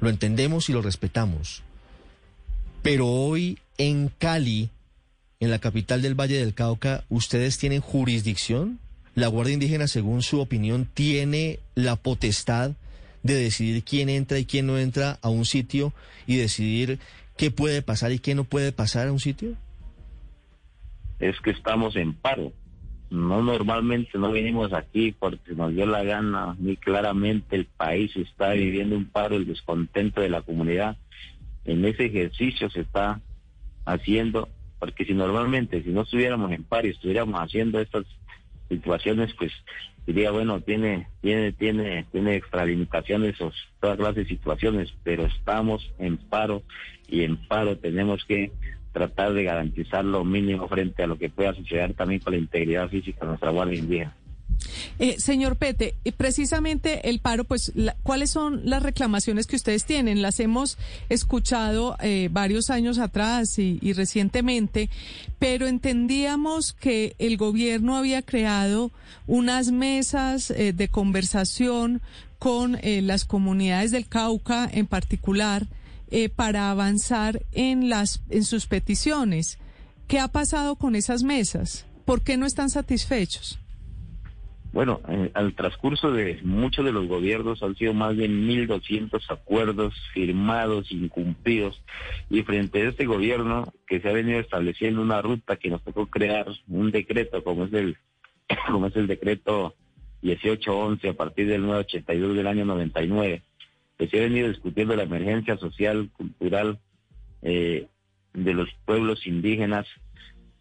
Lo 0.00 0.08
entendemos 0.08 0.68
y 0.68 0.72
lo 0.72 0.82
respetamos. 0.82 1.62
Pero 2.82 3.06
hoy 3.06 3.58
en 3.78 4.08
Cali, 4.08 4.70
en 5.38 5.50
la 5.50 5.58
capital 5.58 6.02
del 6.02 6.18
Valle 6.18 6.38
del 6.38 6.54
Cauca, 6.54 7.04
¿ustedes 7.08 7.58
tienen 7.58 7.80
jurisdicción? 7.80 8.78
¿La 9.14 9.28
Guardia 9.28 9.54
Indígena, 9.54 9.88
según 9.88 10.22
su 10.22 10.40
opinión, 10.40 10.88
tiene 10.92 11.58
la 11.74 11.96
potestad 11.96 12.72
de 13.22 13.34
decidir 13.34 13.84
quién 13.84 14.08
entra 14.08 14.38
y 14.38 14.46
quién 14.46 14.66
no 14.66 14.78
entra 14.78 15.18
a 15.20 15.28
un 15.28 15.44
sitio 15.44 15.92
y 16.26 16.36
decidir 16.36 16.98
qué 17.36 17.50
puede 17.50 17.82
pasar 17.82 18.12
y 18.12 18.18
qué 18.18 18.34
no 18.34 18.44
puede 18.44 18.72
pasar 18.72 19.08
a 19.08 19.12
un 19.12 19.20
sitio? 19.20 19.56
Es 21.18 21.38
que 21.40 21.50
estamos 21.50 21.96
en 21.96 22.14
paro. 22.14 22.52
No 23.10 23.42
normalmente 23.42 24.16
no 24.18 24.30
venimos 24.30 24.72
aquí 24.72 25.12
porque 25.12 25.52
nos 25.54 25.74
dio 25.74 25.84
la 25.84 26.04
gana, 26.04 26.54
muy 26.58 26.76
claramente 26.76 27.56
el 27.56 27.66
país 27.66 28.14
está 28.16 28.52
viviendo 28.52 28.96
un 28.96 29.06
paro, 29.06 29.36
el 29.36 29.46
descontento 29.46 30.20
de 30.20 30.28
la 30.28 30.42
comunidad. 30.42 30.96
En 31.64 31.84
ese 31.84 32.06
ejercicio 32.06 32.70
se 32.70 32.82
está 32.82 33.20
haciendo, 33.84 34.48
porque 34.78 35.04
si 35.04 35.14
normalmente, 35.14 35.82
si 35.82 35.90
no 35.90 36.02
estuviéramos 36.02 36.52
en 36.52 36.62
paro 36.62 36.86
y 36.86 36.90
estuviéramos 36.90 37.40
haciendo 37.40 37.80
estas 37.80 38.04
situaciones, 38.68 39.34
pues 39.36 39.52
diría, 40.06 40.30
bueno, 40.30 40.60
tiene, 40.60 41.08
tiene, 41.20 41.52
tiene, 41.52 42.06
tiene 42.12 42.36
extralimitaciones 42.36 43.40
o 43.40 43.52
todas 43.80 43.96
clases 43.96 44.16
de 44.16 44.28
situaciones, 44.28 44.94
pero 45.02 45.26
estamos 45.26 45.92
en 45.98 46.16
paro 46.16 46.62
y 47.08 47.24
en 47.24 47.36
paro 47.48 47.76
tenemos 47.76 48.24
que 48.24 48.52
tratar 48.92 49.32
de 49.32 49.44
garantizar 49.44 50.04
lo 50.04 50.24
mínimo 50.24 50.68
frente 50.68 51.02
a 51.02 51.06
lo 51.06 51.18
que 51.18 51.30
pueda 51.30 51.54
suceder 51.54 51.94
también 51.94 52.20
con 52.20 52.32
la 52.32 52.38
integridad 52.38 52.88
física 52.88 53.20
de 53.20 53.26
nuestra 53.26 53.50
Guardia 53.50 53.78
Indígena. 53.78 54.16
Eh, 54.98 55.16
señor 55.18 55.56
Pete, 55.56 55.94
eh, 56.04 56.12
precisamente 56.12 57.08
el 57.08 57.20
paro, 57.20 57.44
pues, 57.44 57.72
¿cuáles 58.02 58.30
son 58.30 58.60
las 58.64 58.82
reclamaciones 58.82 59.46
que 59.46 59.56
ustedes 59.56 59.86
tienen? 59.86 60.20
Las 60.20 60.38
hemos 60.38 60.76
escuchado 61.08 61.96
eh, 62.02 62.28
varios 62.30 62.68
años 62.68 62.98
atrás 62.98 63.58
y, 63.58 63.78
y, 63.80 63.94
recientemente, 63.94 64.90
pero 65.38 65.66
entendíamos 65.66 66.74
que 66.74 67.14
el 67.18 67.38
gobierno 67.38 67.96
había 67.96 68.20
creado 68.20 68.90
unas 69.26 69.70
mesas 69.70 70.50
eh, 70.50 70.72
de 70.72 70.88
conversación 70.88 72.02
con 72.40 72.78
eh, 72.82 73.02
las 73.02 73.24
comunidades 73.24 73.90
del 73.92 74.08
Cauca 74.08 74.68
en 74.72 74.86
particular 74.86 75.66
eh, 76.10 76.28
para 76.28 76.70
avanzar 76.70 77.42
en, 77.52 77.88
las, 77.88 78.22
en 78.30 78.44
sus 78.44 78.66
peticiones. 78.66 79.58
¿Qué 80.08 80.18
ha 80.18 80.28
pasado 80.28 80.76
con 80.76 80.94
esas 80.94 81.22
mesas? 81.22 81.86
¿Por 82.04 82.22
qué 82.22 82.36
no 82.36 82.46
están 82.46 82.70
satisfechos? 82.70 83.60
Bueno, 84.72 85.00
eh, 85.08 85.30
al 85.34 85.54
transcurso 85.54 86.12
de 86.12 86.38
muchos 86.42 86.84
de 86.84 86.92
los 86.92 87.08
gobiernos 87.08 87.62
han 87.62 87.74
sido 87.74 87.92
más 87.92 88.16
de 88.16 88.28
1.200 88.28 89.20
acuerdos 89.28 89.94
firmados, 90.14 90.92
incumplidos, 90.92 91.82
y 92.28 92.42
frente 92.42 92.82
a 92.82 92.88
este 92.88 93.04
gobierno 93.04 93.72
que 93.86 94.00
se 94.00 94.08
ha 94.08 94.12
venido 94.12 94.38
estableciendo 94.38 95.02
una 95.02 95.22
ruta 95.22 95.56
que 95.56 95.70
nos 95.70 95.82
tocó 95.82 96.06
crear 96.06 96.46
un 96.68 96.92
decreto 96.92 97.42
como 97.42 97.64
es 97.64 97.72
el, 97.72 97.96
como 98.70 98.86
es 98.86 98.96
el 98.96 99.08
decreto 99.08 99.74
1811 100.22 101.08
a 101.08 101.14
partir 101.14 101.48
del 101.48 101.62
982 101.62 102.36
del 102.36 102.46
año 102.46 102.64
99, 102.64 103.42
que 104.00 104.08
se 104.08 104.18
ha 104.18 104.22
venido 104.22 104.48
discutiendo 104.48 104.96
la 104.96 105.02
emergencia 105.02 105.58
social, 105.58 106.08
cultural 106.16 106.78
eh, 107.42 107.86
de 108.32 108.54
los 108.54 108.70
pueblos 108.86 109.26
indígenas 109.26 109.86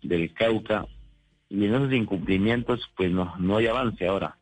del 0.04 0.34
Cauca, 0.34 0.86
y 1.48 1.64
en 1.64 1.74
esos 1.74 1.94
incumplimientos 1.94 2.82
pues 2.98 3.10
no, 3.12 3.34
no 3.40 3.56
hay 3.56 3.68
avance 3.68 4.06
ahora. 4.06 4.38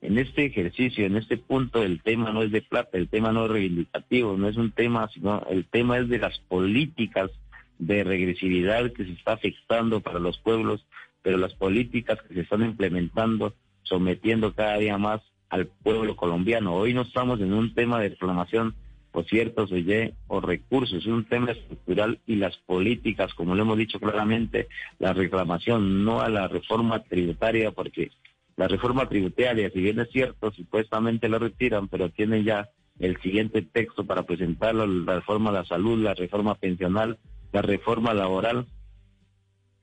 En 0.00 0.18
este 0.18 0.44
ejercicio, 0.44 1.06
en 1.06 1.16
este 1.16 1.36
punto, 1.36 1.84
el 1.84 2.02
tema 2.02 2.32
no 2.32 2.42
es 2.42 2.50
de 2.50 2.62
plata, 2.62 2.98
el 2.98 3.08
tema 3.08 3.30
no 3.30 3.44
es 3.44 3.52
reivindicativo, 3.52 4.36
no 4.36 4.48
es 4.48 4.56
un 4.56 4.72
tema, 4.72 5.08
sino 5.14 5.46
el 5.48 5.64
tema 5.66 5.98
es 5.98 6.08
de 6.08 6.18
las 6.18 6.36
políticas 6.40 7.30
de 7.78 8.02
regresividad 8.02 8.92
que 8.92 9.04
se 9.04 9.12
está 9.12 9.34
afectando 9.34 10.00
para 10.00 10.18
los 10.18 10.38
pueblos, 10.38 10.84
pero 11.22 11.36
las 11.36 11.54
políticas 11.54 12.20
que 12.22 12.34
se 12.34 12.40
están 12.40 12.62
implementando, 12.62 13.54
sometiendo 13.84 14.52
cada 14.52 14.78
día 14.78 14.98
más 14.98 15.22
al 15.52 15.66
pueblo 15.66 16.16
colombiano. 16.16 16.74
Hoy 16.74 16.94
no 16.94 17.02
estamos 17.02 17.38
en 17.40 17.52
un 17.52 17.74
tema 17.74 18.00
de 18.00 18.08
reclamación 18.08 18.74
o 19.12 19.22
ciertos 19.22 19.70
o 19.70 19.76
o 20.28 20.40
recursos, 20.40 21.00
es 21.00 21.06
un 21.06 21.26
tema 21.26 21.50
estructural 21.50 22.18
y 22.26 22.36
las 22.36 22.56
políticas, 22.56 23.34
como 23.34 23.54
lo 23.54 23.60
hemos 23.60 23.76
dicho 23.76 24.00
claramente, 24.00 24.68
la 24.98 25.12
reclamación, 25.12 26.04
no 26.04 26.22
a 26.22 26.30
la 26.30 26.48
reforma 26.48 27.02
tributaria, 27.02 27.70
porque 27.70 28.10
la 28.56 28.66
reforma 28.66 29.06
tributaria, 29.10 29.68
si 29.70 29.80
bien 29.80 30.00
es 30.00 30.08
cierto, 30.10 30.50
supuestamente 30.52 31.28
lo 31.28 31.38
retiran, 31.38 31.86
pero 31.88 32.08
tienen 32.08 32.44
ya 32.44 32.70
el 32.98 33.20
siguiente 33.20 33.60
texto 33.60 34.06
para 34.06 34.22
presentarlo, 34.22 34.86
la 34.86 35.16
reforma 35.16 35.50
de 35.50 35.58
la 35.58 35.64
salud, 35.66 36.02
la 36.02 36.14
reforma 36.14 36.54
pensional, 36.54 37.18
la 37.52 37.60
reforma 37.60 38.14
laboral 38.14 38.66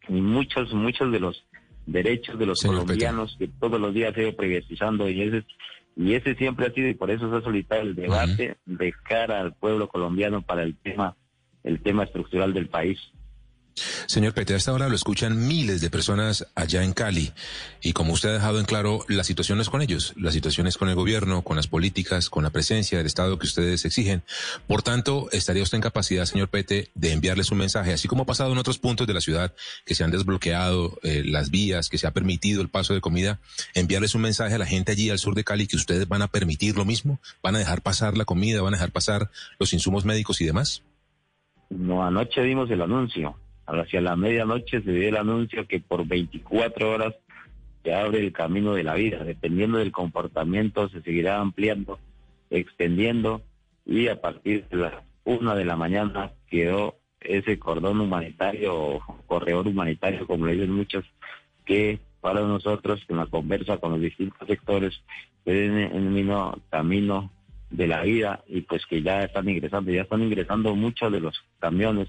y 0.07 0.13
muchos, 0.13 0.73
muchos 0.73 1.11
de 1.11 1.19
los 1.19 1.45
derechos 1.85 2.37
de 2.37 2.45
los 2.45 2.61
colombianos 2.61 3.35
que 3.37 3.47
todos 3.47 3.79
los 3.79 3.93
días 3.93 4.13
se 4.13 4.21
ido 4.21 4.35
privatizando 4.35 5.09
y 5.09 5.21
ese, 5.21 5.45
y 5.95 6.13
ese 6.13 6.35
siempre 6.35 6.67
ha 6.67 6.71
sido 6.71 6.87
y 6.87 6.93
por 6.93 7.11
eso 7.11 7.29
se 7.29 7.37
ha 7.37 7.41
solicitado 7.41 7.81
el 7.81 7.95
debate 7.95 8.57
de 8.65 8.93
cara 9.03 9.39
al 9.41 9.53
pueblo 9.53 9.87
colombiano 9.89 10.41
para 10.41 10.63
el 10.63 10.75
tema, 10.77 11.15
el 11.63 11.81
tema 11.81 12.03
estructural 12.03 12.53
del 12.53 12.67
país. 12.67 12.99
Señor 14.07 14.33
Pete, 14.33 14.53
a 14.53 14.57
esta 14.57 14.73
hora 14.73 14.89
lo 14.89 14.95
escuchan 14.95 15.47
miles 15.47 15.81
de 15.81 15.89
personas 15.89 16.47
allá 16.55 16.83
en 16.83 16.93
Cali 16.93 17.31
y 17.81 17.93
como 17.93 18.13
usted 18.13 18.29
ha 18.29 18.33
dejado 18.33 18.59
en 18.59 18.65
claro, 18.65 19.05
la 19.07 19.23
situación 19.23 19.61
es 19.61 19.69
con 19.69 19.81
ellos, 19.81 20.13
la 20.17 20.31
situación 20.31 20.67
es 20.67 20.77
con 20.77 20.89
el 20.89 20.95
gobierno, 20.95 21.43
con 21.43 21.55
las 21.55 21.67
políticas, 21.67 22.29
con 22.29 22.43
la 22.43 22.49
presencia 22.49 22.97
del 22.97 23.07
Estado 23.07 23.39
que 23.39 23.45
ustedes 23.45 23.85
exigen. 23.85 24.23
Por 24.67 24.81
tanto, 24.81 25.29
¿estaría 25.31 25.63
usted 25.63 25.77
en 25.77 25.81
capacidad, 25.81 26.25
señor 26.25 26.49
Pete, 26.49 26.89
de 26.95 27.13
enviarles 27.13 27.51
un 27.51 27.57
mensaje, 27.57 27.93
así 27.93 28.07
como 28.07 28.23
ha 28.23 28.25
pasado 28.25 28.51
en 28.51 28.57
otros 28.57 28.79
puntos 28.79 29.07
de 29.07 29.13
la 29.13 29.21
ciudad 29.21 29.53
que 29.85 29.95
se 29.95 30.03
han 30.03 30.11
desbloqueado 30.11 30.99
eh, 31.03 31.23
las 31.25 31.51
vías, 31.51 31.89
que 31.89 31.97
se 31.97 32.07
ha 32.07 32.11
permitido 32.11 32.61
el 32.61 32.69
paso 32.69 32.93
de 32.93 33.01
comida, 33.01 33.39
enviarles 33.73 34.15
un 34.15 34.21
mensaje 34.21 34.55
a 34.55 34.57
la 34.57 34.65
gente 34.65 34.91
allí 34.91 35.09
al 35.09 35.19
sur 35.19 35.35
de 35.35 35.43
Cali 35.43 35.67
que 35.67 35.75
ustedes 35.75 36.07
van 36.07 36.21
a 36.21 36.27
permitir 36.27 36.75
lo 36.75 36.85
mismo? 36.85 37.19
¿Van 37.41 37.55
a 37.55 37.59
dejar 37.59 37.81
pasar 37.81 38.17
la 38.17 38.25
comida, 38.25 38.61
van 38.61 38.73
a 38.73 38.77
dejar 38.77 38.91
pasar 38.91 39.29
los 39.59 39.73
insumos 39.73 40.05
médicos 40.05 40.41
y 40.41 40.45
demás? 40.45 40.83
No, 41.69 42.03
anoche 42.03 42.41
dimos 42.41 42.69
el 42.71 42.81
anuncio 42.81 43.35
hacia 43.71 44.01
la 44.01 44.15
medianoche 44.15 44.81
se 44.81 44.91
dio 44.91 45.09
el 45.09 45.17
anuncio 45.17 45.67
que 45.67 45.79
por 45.79 46.07
24 46.07 46.91
horas 46.91 47.15
se 47.83 47.93
abre 47.93 48.19
el 48.19 48.33
camino 48.33 48.73
de 48.73 48.83
la 48.83 48.95
vida. 48.95 49.23
Dependiendo 49.23 49.77
del 49.77 49.91
comportamiento 49.91 50.89
se 50.89 51.01
seguirá 51.01 51.39
ampliando, 51.39 51.99
extendiendo 52.49 53.41
y 53.85 54.07
a 54.07 54.19
partir 54.21 54.67
de 54.69 54.77
las 54.77 54.93
una 55.29 55.53
de 55.53 55.65
la 55.65 55.75
mañana 55.75 56.31
quedó 56.47 56.95
ese 57.21 57.59
cordón 57.59 58.01
humanitario 58.01 58.75
o 58.75 59.23
corredor 59.27 59.67
humanitario, 59.67 60.25
como 60.25 60.47
le 60.47 60.53
dicen 60.53 60.71
muchos, 60.71 61.05
que 61.65 61.99
para 62.21 62.41
nosotros 62.41 63.03
en 63.07 63.17
la 63.17 63.27
conversa 63.27 63.77
con 63.77 63.91
los 63.91 64.01
distintos 64.01 64.47
sectores 64.47 65.01
es 65.45 65.91
el 65.93 66.01
mismo 66.01 66.57
camino 66.69 67.31
de 67.69 67.87
la 67.87 68.01
vida 68.01 68.43
y 68.47 68.61
pues 68.61 68.85
que 68.87 69.01
ya 69.01 69.23
están 69.23 69.47
ingresando, 69.47 69.91
ya 69.91 70.01
están 70.01 70.23
ingresando 70.23 70.75
muchos 70.75 71.11
de 71.11 71.19
los 71.19 71.39
camiones 71.59 72.07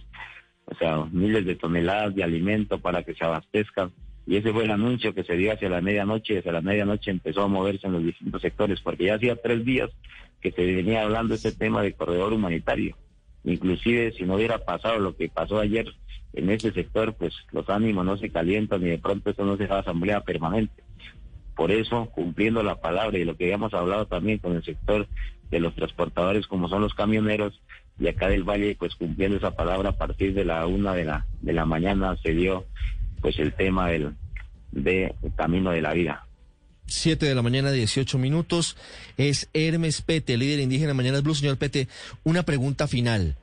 o 0.70 0.74
sea, 0.76 1.04
miles 1.10 1.44
de 1.44 1.56
toneladas 1.56 2.14
de 2.14 2.22
alimento 2.22 2.78
para 2.78 3.02
que 3.02 3.14
se 3.14 3.24
abastezcan. 3.24 3.90
Y 4.26 4.36
ese 4.36 4.52
fue 4.52 4.64
el 4.64 4.70
anuncio 4.70 5.14
que 5.14 5.24
se 5.24 5.36
dio 5.36 5.52
hacia 5.52 5.68
la 5.68 5.80
medianoche, 5.80 6.34
y 6.34 6.36
hacia 6.38 6.52
la 6.52 6.60
medianoche 6.60 7.10
empezó 7.10 7.42
a 7.42 7.48
moverse 7.48 7.86
en 7.86 7.94
los 7.94 8.04
distintos 8.04 8.40
sectores, 8.40 8.80
porque 8.80 9.06
ya 9.06 9.14
hacía 9.16 9.34
tres 9.36 9.64
días 9.64 9.90
que 10.40 10.52
se 10.52 10.64
venía 10.64 11.02
hablando 11.02 11.34
este 11.34 11.52
tema 11.52 11.82
de 11.82 11.92
corredor 11.92 12.32
humanitario. 12.32 12.96
Inclusive 13.44 14.12
si 14.12 14.24
no 14.24 14.36
hubiera 14.36 14.58
pasado 14.58 14.98
lo 14.98 15.16
que 15.16 15.28
pasó 15.28 15.58
ayer 15.58 15.86
en 16.32 16.50
ese 16.50 16.72
sector, 16.72 17.14
pues 17.14 17.34
los 17.50 17.68
ánimos 17.68 18.04
no 18.04 18.16
se 18.16 18.30
calientan 18.30 18.82
y 18.82 18.90
de 18.90 18.98
pronto 18.98 19.30
eso 19.30 19.44
no 19.44 19.56
se 19.56 19.66
va 19.66 19.80
asamblea 19.80 20.20
permanente. 20.20 20.82
Por 21.56 21.72
eso, 21.72 22.06
cumpliendo 22.12 22.62
la 22.62 22.80
palabra 22.80 23.18
y 23.18 23.24
lo 23.24 23.36
que 23.36 23.44
habíamos 23.44 23.74
hablado 23.74 24.06
también 24.06 24.38
con 24.38 24.54
el 24.54 24.62
sector 24.62 25.08
de 25.50 25.60
los 25.60 25.74
transportadores 25.74 26.46
como 26.46 26.68
son 26.68 26.82
los 26.82 26.94
camioneros, 26.94 27.60
y 28.00 28.08
acá 28.08 28.28
del 28.28 28.44
Valle, 28.44 28.74
pues 28.78 28.94
cumpliendo 28.94 29.36
esa 29.36 29.50
palabra 29.50 29.90
a 29.90 29.96
partir 29.96 30.32
de 30.32 30.44
la 30.44 30.66
una 30.66 30.94
de 30.94 31.04
la, 31.04 31.26
de 31.42 31.52
la 31.52 31.66
mañana 31.66 32.16
se 32.22 32.32
dio 32.32 32.66
pues 33.20 33.38
el 33.38 33.52
tema 33.52 33.90
del 33.90 34.14
de 34.72 35.14
camino 35.36 35.70
de 35.70 35.82
la 35.82 35.92
vida. 35.92 36.26
Siete 36.86 37.26
de 37.26 37.34
la 37.34 37.42
mañana, 37.42 37.70
18 37.70 38.18
minutos. 38.18 38.76
Es 39.16 39.48
Hermes 39.52 40.02
Pete, 40.02 40.36
líder 40.36 40.60
indígena 40.60 40.94
Mañanas 40.94 41.22
Blue. 41.22 41.34
Señor 41.34 41.58
Pete, 41.58 41.88
una 42.24 42.42
pregunta 42.44 42.88
final. 42.88 43.36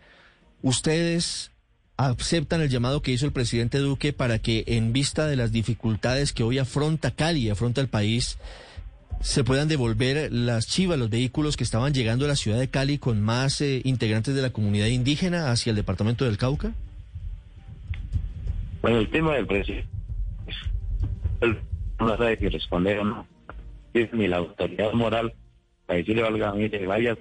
¿Ustedes 0.63 1.51
aceptan 1.95 2.62
el 2.62 2.69
llamado 2.69 3.01
que 3.01 3.12
hizo 3.12 3.25
el 3.25 3.32
presidente 3.32 3.77
Duque 3.77 4.12
para 4.12 4.39
que 4.39 4.63
en 4.67 4.91
vista 4.91 5.27
de 5.27 5.36
las 5.36 5.51
dificultades 5.51 6.34
que 6.34 6.43
hoy 6.43 6.60
afronta 6.60 7.12
Cali, 7.12 7.41
y 7.41 7.49
afronta 7.49 7.82
el 7.82 7.88
país, 7.88 8.38
se 9.19 9.43
puedan 9.43 9.67
devolver 9.67 10.32
las 10.32 10.67
chivas, 10.67 10.97
los 10.97 11.10
vehículos 11.10 11.58
que 11.58 11.63
estaban 11.63 11.93
llegando 11.93 12.25
a 12.25 12.27
la 12.27 12.36
ciudad 12.36 12.60
de 12.60 12.69
Cali 12.69 12.97
con 12.97 13.21
más 13.21 13.62
eh, 13.62 13.82
integrantes 13.84 14.36
de 14.36 14.41
la 14.41 14.51
comunidad 14.51 14.88
indígena 14.88 15.51
hacia 15.51 15.71
el 15.71 15.75
departamento 15.75 16.25
del 16.25 16.38
Cauca? 16.38 16.73
Bueno, 18.82 18.99
el 18.99 19.10
tema 19.10 19.34
del 19.36 19.47
precio, 19.47 19.84
no 21.99 22.17
sabe 22.17 22.38
si 22.38 22.47
responder 22.47 22.99
o 22.99 23.03
no. 23.03 23.27
Ni 24.13 24.27
la 24.27 24.38
autoridad 24.38 24.93
moral 24.93 25.34
para 25.88 25.97
decirle, 25.97 26.21
valga, 26.21 26.53
mire, 26.53 26.86
vaya 26.86 27.17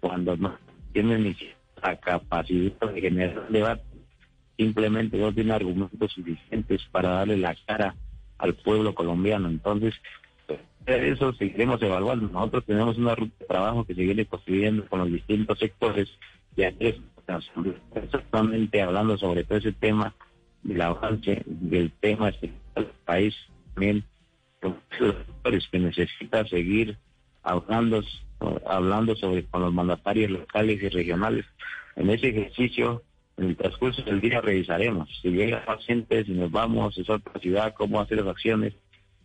cuando 0.00 0.36
no 0.36 0.58
tienen 0.92 1.22
ni 1.22 1.36
la 1.82 1.96
capacidad 1.96 2.92
de 2.92 3.00
generar 3.00 3.48
debate, 3.48 3.82
simplemente 4.58 5.16
no 5.16 5.32
tiene 5.32 5.52
argumentos 5.52 6.12
suficientes 6.12 6.82
para 6.90 7.10
darle 7.10 7.38
la 7.38 7.56
cara 7.66 7.94
al 8.38 8.54
pueblo 8.54 8.94
colombiano. 8.94 9.48
Entonces, 9.48 9.94
eso 10.86 11.32
seguiremos 11.34 11.82
evaluando. 11.82 12.28
Nosotros 12.28 12.64
tenemos 12.64 12.96
una 12.96 13.14
ruta 13.14 13.34
de 13.40 13.46
trabajo 13.46 13.84
que 13.84 13.94
se 13.94 14.02
viene 14.02 14.24
construyendo 14.24 14.86
con 14.86 15.00
los 15.00 15.12
distintos 15.12 15.58
sectores 15.58 16.08
y 16.56 16.62
aquí 16.62 16.94
exactamente 17.94 18.80
hablando 18.80 19.18
sobre 19.18 19.42
todo 19.42 19.58
ese 19.58 19.72
tema 19.72 20.14
del 20.62 20.80
avance 20.80 21.42
del 21.44 21.90
tema 21.90 22.30
del 22.40 22.86
país 23.04 23.34
también 23.74 24.04
los 24.60 25.68
que 25.68 25.78
necesita 25.78 26.46
seguir 26.46 26.96
hablando 27.42 28.02
hablando 28.66 29.16
sobre 29.16 29.44
con 29.44 29.62
los 29.62 29.72
mandatarios 29.72 30.30
locales 30.30 30.82
y 30.82 30.88
regionales. 30.88 31.46
En 31.96 32.10
ese 32.10 32.28
ejercicio 32.28 33.02
en 33.38 33.50
el 33.50 33.56
transcurso 33.56 34.02
del 34.02 34.20
día 34.20 34.40
revisaremos. 34.40 35.08
Si 35.20 35.30
llega 35.30 35.64
pacientes 35.64 36.26
si 36.26 36.32
nos 36.32 36.50
vamos 36.50 36.96
a 36.96 37.12
otra 37.12 37.40
ciudad 37.40 37.74
cómo 37.74 38.00
hacer 38.00 38.18
las 38.18 38.28
acciones 38.28 38.74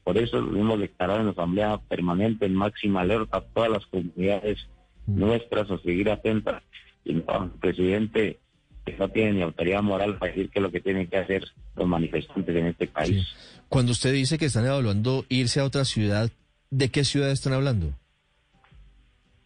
por 0.03 0.17
eso 0.17 0.37
hemos 0.37 0.79
declarado 0.79 1.19
en 1.19 1.27
la 1.27 1.31
Asamblea 1.31 1.79
Permanente 1.87 2.45
en 2.45 2.55
máxima 2.55 3.01
alerta 3.01 3.37
a 3.37 3.41
todas 3.41 3.69
las 3.69 3.85
comunidades 3.85 4.57
mm. 5.05 5.19
nuestras 5.19 5.69
a 5.69 5.77
seguir 5.79 6.09
atentas. 6.09 6.63
Y 7.03 7.13
el 7.13 7.23
presidente 7.59 8.39
que 8.85 8.97
no 8.97 9.09
tiene 9.09 9.33
ni 9.33 9.41
autoridad 9.41 9.83
moral 9.83 10.17
para 10.17 10.31
decir 10.31 10.49
qué 10.49 10.59
es 10.59 10.63
lo 10.63 10.71
que 10.71 10.81
tienen 10.81 11.07
que 11.07 11.17
hacer 11.17 11.45
los 11.75 11.87
manifestantes 11.87 12.55
en 12.55 12.67
este 12.67 12.87
país. 12.87 13.27
Cuando 13.69 13.91
usted 13.91 14.11
dice 14.13 14.37
que 14.37 14.45
están 14.45 14.65
evaluando 14.65 15.25
irse 15.29 15.59
a 15.59 15.65
otra 15.65 15.85
ciudad, 15.85 16.31
¿de 16.71 16.89
qué 16.89 17.03
ciudad 17.03 17.31
están 17.31 17.53
hablando? 17.53 17.93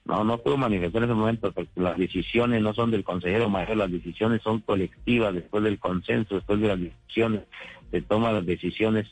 No, 0.06 0.24
no 0.24 0.38
puedo 0.38 0.56
manifestar 0.56 1.02
en 1.04 1.10
ese 1.10 1.16
momento 1.16 1.52
porque 1.52 1.82
las 1.82 1.98
decisiones 1.98 2.62
no 2.62 2.74
son 2.74 2.92
del 2.92 3.04
consejero 3.04 3.50
mayor, 3.50 3.76
las 3.76 3.92
decisiones 3.92 4.42
son 4.44 4.62
colectivas 4.62 5.34
después 5.34 5.64
del 5.64 5.80
consenso, 5.80 6.36
después 6.36 6.62
de 6.62 6.68
las 6.68 6.80
decisiones, 6.80 7.42
se 7.92 8.02
toman 8.02 8.36
las 8.36 8.46
decisiones 8.46 9.08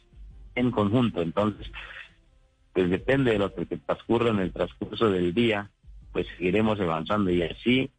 en 0.55 0.71
conjunto. 0.71 1.21
Entonces, 1.21 1.71
pues 2.73 2.89
depende 2.89 3.31
de 3.31 3.39
lo 3.39 3.53
que 3.53 3.65
transcurra 3.65 4.29
en 4.29 4.39
el 4.39 4.51
transcurso 4.51 5.09
del 5.09 5.33
día, 5.33 5.69
pues 6.11 6.27
seguiremos 6.37 6.79
avanzando 6.79 7.31
y 7.31 7.41
así 7.43 7.89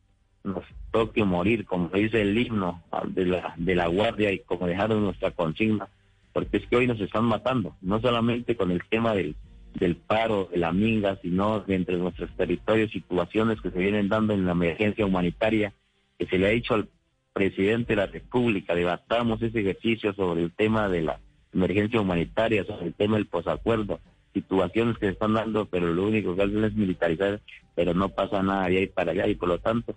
nos 0.43 0.65
toque 0.91 1.25
morir, 1.25 1.65
como 1.65 1.89
dice 1.89 2.21
el 2.21 2.37
himno 2.37 2.83
de 3.09 3.27
la, 3.27 3.55
de 3.57 3.75
la 3.75 3.87
guardia 3.89 4.31
y 4.31 4.41
como 4.41 4.67
dejaron 4.67 5.03
nuestra 5.03 5.31
consigna, 5.31 5.89
porque 6.33 6.59
es 6.59 6.67
que 6.67 6.77
hoy 6.77 6.87
nos 6.87 7.01
están 7.01 7.25
matando, 7.25 7.77
no 7.81 8.01
solamente 8.01 8.57
con 8.57 8.71
el 8.71 8.83
tema 8.89 9.15
del, 9.15 9.35
del 9.75 9.97
paro, 9.97 10.49
de 10.53 10.59
la 10.59 10.73
minga, 10.73 11.19
sino 11.23 11.65
entre 11.69 11.97
nuestros 11.97 12.31
territorios, 12.37 12.91
situaciones 12.93 13.61
que 13.61 13.71
se 13.71 13.79
vienen 13.79 14.09
dando 14.09 14.35
en 14.35 14.45
la 14.45 14.53
emergencia 14.53 15.07
humanitaria, 15.07 15.73
que 16.19 16.27
se 16.27 16.39
le 16.39 16.47
ha 16.47 16.51
dicho 16.51 16.75
al 16.75 16.89
presidente 17.33 17.95
de 17.95 17.97
la 17.97 18.07
República, 18.07 18.75
debatamos 18.75 19.43
ese 19.43 19.61
ejercicio 19.61 20.15
sobre 20.15 20.43
el 20.43 20.53
tema 20.53 20.89
de 20.89 21.03
la 21.03 21.19
emergencia 21.55 22.01
humanitaria, 22.01 22.65
sobre 22.65 22.87
el 22.87 22.95
tema 22.95 23.17
del 23.17 23.27
posacuerdo, 23.27 24.01
situaciones 24.33 24.99
que 24.99 25.07
se 25.07 25.13
están 25.13 25.35
dando, 25.35 25.67
pero 25.67 25.93
lo 25.93 26.07
único 26.07 26.35
que 26.35 26.43
hacen 26.43 26.65
es 26.65 26.75
militarizar, 26.75 27.41
pero 27.75 27.95
no 27.95 28.09
pasa 28.09 28.43
nada 28.43 28.69
de 28.69 28.79
ahí 28.79 28.87
para 28.87 29.13
allá 29.13 29.29
y 29.29 29.37
por 29.37 29.49
lo 29.49 29.59
tanto 29.59 29.95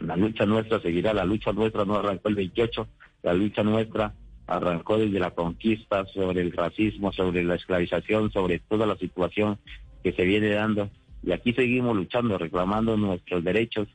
la 0.00 0.16
lucha 0.16 0.44
nuestra 0.46 0.80
seguirá, 0.80 1.14
la 1.14 1.24
lucha 1.24 1.52
nuestra 1.52 1.84
no 1.84 1.96
arrancó 1.96 2.28
el 2.28 2.34
28, 2.34 2.86
la 3.22 3.34
lucha 3.34 3.62
nuestra 3.62 4.14
arrancó 4.46 4.98
desde 4.98 5.18
la 5.18 5.32
conquista 5.32 6.04
sobre 6.06 6.42
el 6.42 6.52
racismo, 6.52 7.12
sobre 7.12 7.42
la 7.44 7.56
esclavización, 7.56 8.30
sobre 8.30 8.58
toda 8.58 8.86
la 8.86 8.96
situación 8.96 9.58
que 10.02 10.12
se 10.12 10.24
viene 10.24 10.50
dando 10.50 10.90
y 11.22 11.32
aquí 11.32 11.52
seguimos 11.52 11.96
luchando, 11.96 12.38
reclamando 12.38 12.96
nuestros 12.96 13.42
derechos 13.42 13.88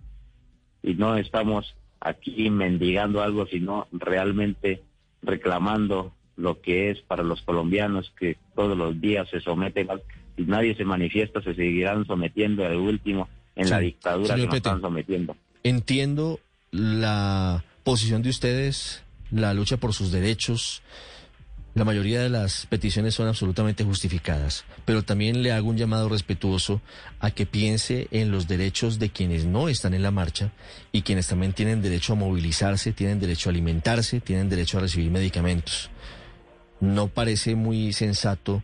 y 0.84 0.96
no 0.96 1.16
estamos 1.18 1.76
aquí 2.00 2.50
mendigando 2.50 3.22
algo, 3.22 3.46
sino 3.46 3.88
realmente 3.92 4.82
reclamando 5.22 6.14
lo 6.42 6.60
que 6.60 6.90
es 6.90 7.02
para 7.02 7.24
los 7.24 7.42
colombianos 7.44 8.12
que 8.20 8.38
todos 8.56 8.78
los 8.78 9.00
días 9.00 9.30
se 9.30 9.40
someten, 9.40 9.88
si 10.36 10.44
nadie 10.44 10.76
se 10.76 10.84
manifiesta, 10.84 11.42
se 11.42 11.54
seguirán 11.54 12.06
sometiendo 12.06 12.66
al 12.66 12.78
último 12.78 13.30
en 13.56 13.66
Sí, 13.66 13.72
la 13.72 13.80
dictadura 13.80 14.36
que 14.36 14.46
nos 14.46 14.56
están 14.56 14.82
sometiendo. 14.82 15.36
Entiendo 15.64 16.40
la 16.72 17.64
posición 17.84 18.24
de 18.24 18.30
ustedes, 18.30 19.04
la 19.30 19.54
lucha 19.54 19.78
por 19.78 19.94
sus 19.94 20.12
derechos. 20.12 20.82
La 21.74 21.86
mayoría 21.86 22.22
de 22.22 22.28
las 22.28 22.66
peticiones 22.66 23.16
son 23.16 23.30
absolutamente 23.30 23.86
justificadas, 23.86 24.66
pero 24.84 25.04
también 25.04 25.42
le 25.42 25.54
hago 25.54 25.70
un 25.70 25.78
llamado 25.78 26.10
respetuoso 26.10 26.82
a 27.22 27.32
que 27.32 27.46
piense 27.46 28.10
en 28.12 28.30
los 28.30 28.50
derechos 28.50 29.00
de 29.00 29.10
quienes 29.10 29.46
no 29.46 29.70
están 29.70 29.94
en 29.94 30.04
la 30.04 30.12
marcha 30.12 30.52
y 30.92 31.04
quienes 31.04 31.28
también 31.28 31.54
tienen 31.54 31.82
derecho 31.82 32.12
a 32.12 32.18
movilizarse, 32.18 32.92
tienen 32.92 33.22
derecho 33.22 33.48
a 33.48 33.52
alimentarse, 33.52 34.20
tienen 34.20 34.50
derecho 34.50 34.80
a 34.80 34.82
recibir 34.82 35.12
medicamentos. 35.12 35.90
No 36.82 37.08
parece 37.08 37.56
muy 37.56 37.94
sensato 37.94 38.64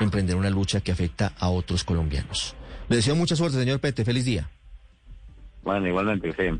emprender 0.00 0.36
una 0.36 0.50
lucha 0.50 0.80
que 0.80 0.92
afecta 0.92 1.32
a 1.38 1.50
otros 1.50 1.84
colombianos. 1.84 2.56
Le 2.88 2.96
deseo 2.96 3.14
mucha 3.14 3.36
suerte, 3.36 3.58
señor 3.58 3.80
Pete. 3.80 4.04
Feliz 4.04 4.24
día. 4.24 4.48
Bueno, 5.62 5.86
igualmente, 5.86 6.32
sí. 6.32 6.58